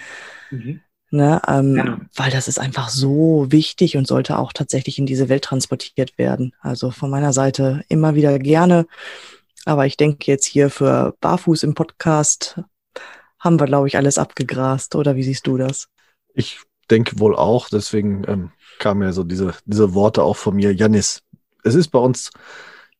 [0.50, 0.80] Mhm.
[1.14, 2.00] Ne, ähm, ja.
[2.14, 6.54] Weil das ist einfach so wichtig und sollte auch tatsächlich in diese Welt transportiert werden.
[6.62, 8.86] Also von meiner Seite immer wieder gerne.
[9.64, 12.60] Aber ich denke jetzt hier für Barfuß im Podcast
[13.38, 14.94] haben wir, glaube ich, alles abgegrast.
[14.94, 15.88] Oder wie siehst du das?
[16.34, 16.60] Ich
[16.90, 17.68] denke wohl auch.
[17.68, 20.72] Deswegen ähm, kamen ja so diese, diese Worte auch von mir.
[20.74, 21.22] Janis,
[21.64, 22.30] es ist bei uns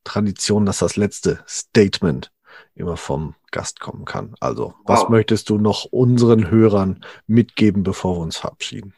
[0.04, 2.32] Tradition, dass das letzte Statement
[2.74, 4.34] immer vom Gast kommen kann.
[4.40, 5.08] Also, was wow.
[5.10, 8.94] möchtest du noch unseren Hörern mitgeben, bevor wir uns verabschieden?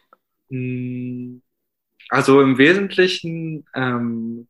[0.48, 1.42] Hm,
[2.08, 4.48] also im Wesentlichen ähm,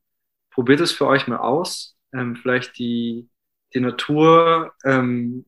[0.50, 3.28] probiert es für euch mal aus ähm, vielleicht die,
[3.74, 5.44] die Natur ähm,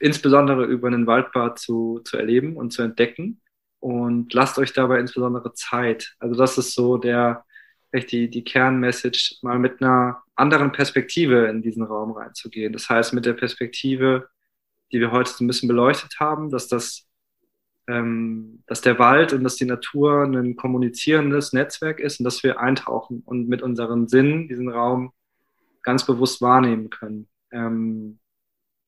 [0.00, 3.40] insbesondere über einen Waldbad zu, zu erleben und zu entdecken.
[3.80, 6.14] Und lasst euch dabei insbesondere Zeit.
[6.18, 7.44] Also das ist so der,
[7.90, 12.72] vielleicht die, die Kernmessage, mal mit einer anderen Perspektive in diesen Raum reinzugehen.
[12.72, 14.28] Das heißt, mit der Perspektive,
[14.90, 17.06] die wir heute so ein bisschen beleuchtet haben, dass das
[17.86, 22.60] ähm, dass der Wald und dass die Natur ein kommunizierendes Netzwerk ist und dass wir
[22.60, 25.12] eintauchen und mit unseren Sinnen diesen Raum
[25.84, 27.28] ganz bewusst wahrnehmen können.
[27.52, 28.18] Ähm,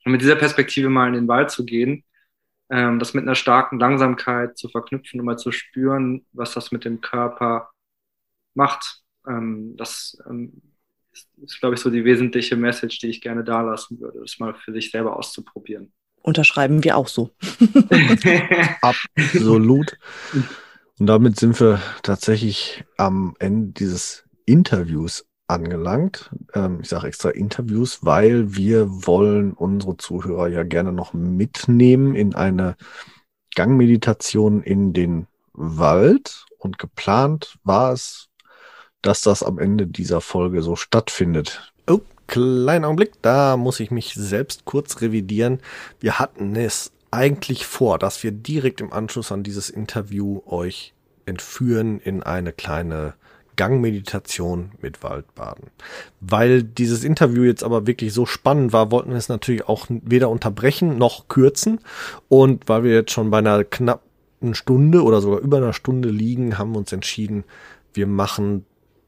[0.04, 2.04] und mit dieser Perspektive mal in den Wald zu gehen,
[2.70, 6.84] ähm, das mit einer starken Langsamkeit zu verknüpfen und mal zu spüren, was das mit
[6.84, 7.70] dem Körper
[8.54, 9.02] macht.
[9.28, 10.62] Ähm, das ähm,
[11.12, 14.38] ist, ist glaube ich, so die wesentliche Message, die ich gerne da lassen würde, das
[14.38, 15.92] mal für sich selber auszuprobieren.
[16.22, 17.30] Unterschreiben wir auch so.
[18.82, 19.96] Absolut.
[20.98, 26.30] Und damit sind wir tatsächlich am Ende dieses Interviews angelangt.
[26.54, 32.34] Ähm, ich sage extra Interviews, weil wir wollen unsere Zuhörer ja gerne noch mitnehmen in
[32.34, 32.76] eine
[33.54, 36.46] Gangmeditation in den Wald.
[36.58, 38.28] Und geplant war es,
[39.02, 41.72] dass das am Ende dieser Folge so stattfindet.
[41.88, 45.60] Oh, kleinen Augenblick, da muss ich mich selbst kurz revidieren.
[46.00, 50.92] Wir hatten es eigentlich vor, dass wir direkt im Anschluss an dieses Interview euch
[51.24, 53.14] entführen in eine kleine
[53.56, 55.70] Gangmeditation mit Waldbaden.
[56.20, 60.30] Weil dieses Interview jetzt aber wirklich so spannend war, wollten wir es natürlich auch weder
[60.30, 61.80] unterbrechen noch kürzen.
[62.28, 66.58] Und weil wir jetzt schon bei einer knappen Stunde oder sogar über einer Stunde liegen,
[66.58, 67.44] haben wir uns entschieden,
[67.94, 68.64] wir machen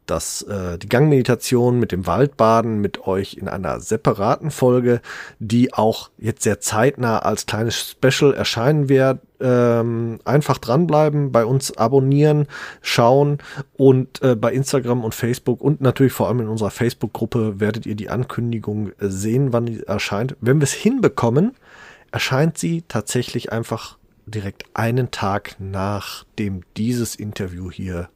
[0.09, 5.01] dass äh, die Gangmeditation mit dem Waldbaden mit euch in einer separaten Folge,
[5.39, 9.21] die auch jetzt sehr zeitnah als kleines Special erscheinen wird.
[9.41, 12.49] Ähm, einfach dranbleiben, bei uns abonnieren,
[12.83, 13.39] schauen
[13.77, 17.95] und äh, bei Instagram und Facebook und natürlich vor allem in unserer Facebook-Gruppe werdet ihr
[17.95, 20.37] die Ankündigung sehen, wann die erscheint.
[20.41, 21.53] Wenn wir es hinbekommen,
[22.11, 28.09] erscheint sie tatsächlich einfach direkt einen Tag nachdem dieses Interview hier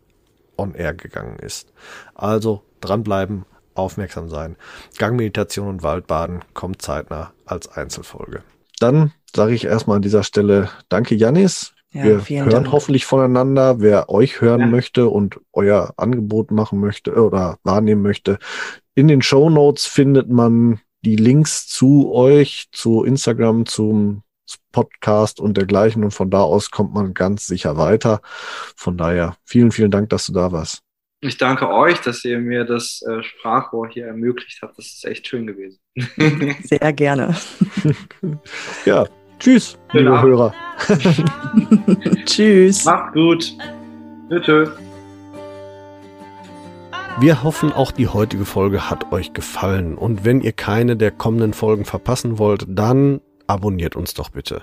[0.56, 1.72] on air gegangen ist.
[2.14, 3.44] Also dranbleiben,
[3.74, 4.56] aufmerksam sein.
[4.98, 8.42] Gangmeditation und Waldbaden kommt zeitnah als Einzelfolge.
[8.82, 11.72] Dann sage ich erstmal an dieser Stelle Danke, Janis.
[11.92, 12.72] Ja, wir hören Dank.
[12.72, 13.80] hoffentlich voneinander.
[13.80, 14.66] Wer euch hören ja.
[14.66, 18.38] möchte und euer Angebot machen möchte oder wahrnehmen möchte,
[18.96, 24.22] in den Show Notes findet man die Links zu euch, zu Instagram, zum
[24.72, 26.02] Podcast und dergleichen.
[26.02, 28.20] Und von da aus kommt man ganz sicher weiter.
[28.74, 30.82] Von daher vielen, vielen Dank, dass du da warst.
[31.24, 34.76] Ich danke euch, dass ihr mir das äh, Sprachrohr hier ermöglicht habt.
[34.76, 35.78] Das ist echt schön gewesen.
[36.64, 37.36] Sehr gerne.
[38.84, 39.06] ja,
[39.38, 40.30] tschüss, Schönen liebe Abend.
[40.32, 40.54] Hörer.
[42.24, 42.84] tschüss.
[42.84, 43.56] Macht gut.
[44.28, 44.76] Bitte.
[47.20, 49.96] Wir hoffen, auch die heutige Folge hat euch gefallen.
[49.96, 54.62] Und wenn ihr keine der kommenden Folgen verpassen wollt, dann abonniert uns doch bitte.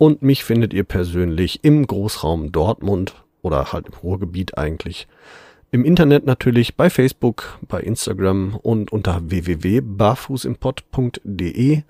[0.00, 3.12] Und mich findet ihr persönlich im Großraum Dortmund
[3.42, 5.06] oder halt im Ruhrgebiet eigentlich.
[5.72, 11.82] Im Internet natürlich bei Facebook, bei Instagram und unter www.barfußimpott.de.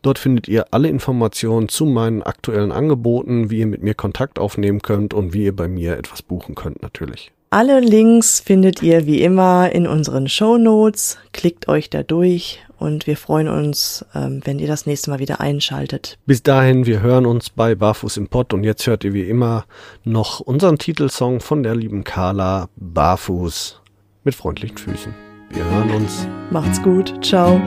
[0.00, 4.80] Dort findet ihr alle Informationen zu meinen aktuellen Angeboten, wie ihr mit mir Kontakt aufnehmen
[4.80, 7.32] könnt und wie ihr bei mir etwas buchen könnt natürlich.
[7.50, 11.18] Alle Links findet ihr wie immer in unseren Show Notes.
[11.32, 15.40] Klickt euch da durch und wir freuen uns, ähm, wenn ihr das nächste Mal wieder
[15.40, 16.18] einschaltet.
[16.26, 19.64] Bis dahin, wir hören uns bei Barfuß im Pott und jetzt hört ihr wie immer
[20.04, 23.80] noch unseren Titelsong von der lieben Carla Barfuß
[24.24, 25.14] mit freundlichen Füßen.
[25.50, 26.26] Wir hören uns.
[26.50, 27.14] Macht's gut.
[27.24, 27.60] Ciao.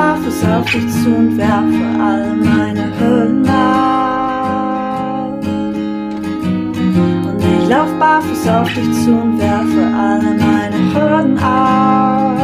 [0.00, 2.59] barfuß auf dich zu und werfe all meine
[7.70, 12.36] lauf barfuß auf dich zu und werfe alle meine Hürden ab.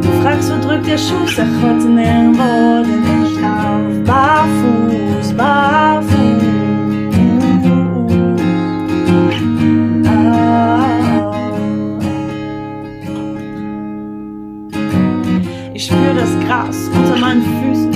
[0.00, 6.16] Du fragst, wo drückt der Schuh, sag heute nirgendwo, denn ich lauf barfuß, barfuß.
[16.46, 17.95] Gras unter meinen Füßen, das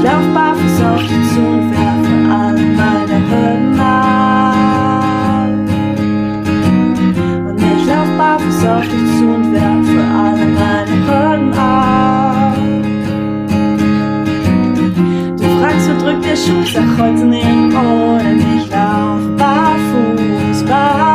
[0.00, 4.54] ich lauf barfuß auf die zu und werfe alle meine Hürden ab.
[7.46, 12.56] Und ich lauf barfuß auf dich zu und werfe alle meine Hürden ab.
[15.36, 21.09] Du fragst, wo drückt der Schuh, sag heute oh, denn ich lauf barfuß, barfuß.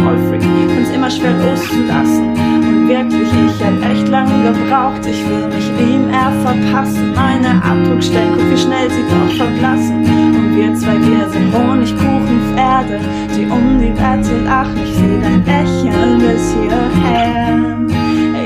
[0.00, 2.30] Ein Kontrollfreak, find's immer schwer loszulassen.
[2.30, 5.00] Und wirklich, ich hab echt lange gebraucht.
[5.06, 7.12] Ich will mich ihm eher verpassen.
[7.14, 10.04] Meine Abdruckstellen, guck wie schnell sie doch verblassen.
[10.04, 13.00] Und wir zwei, wir sind Honigkuchenpferde,
[13.36, 14.78] die um die Wette lachen.
[14.84, 17.78] Ich seh dein Lächeln bis hierher.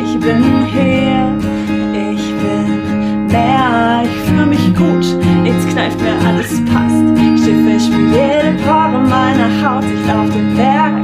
[0.04, 1.38] Ich bin hier,
[1.92, 5.04] ich bin mehr, ich fühl mich gut.
[5.44, 7.04] Jetzt kneift mir alles passt.
[7.44, 9.84] Schiffe spiel jede Pore meiner Haut.
[9.84, 11.03] Ich lauf den Berg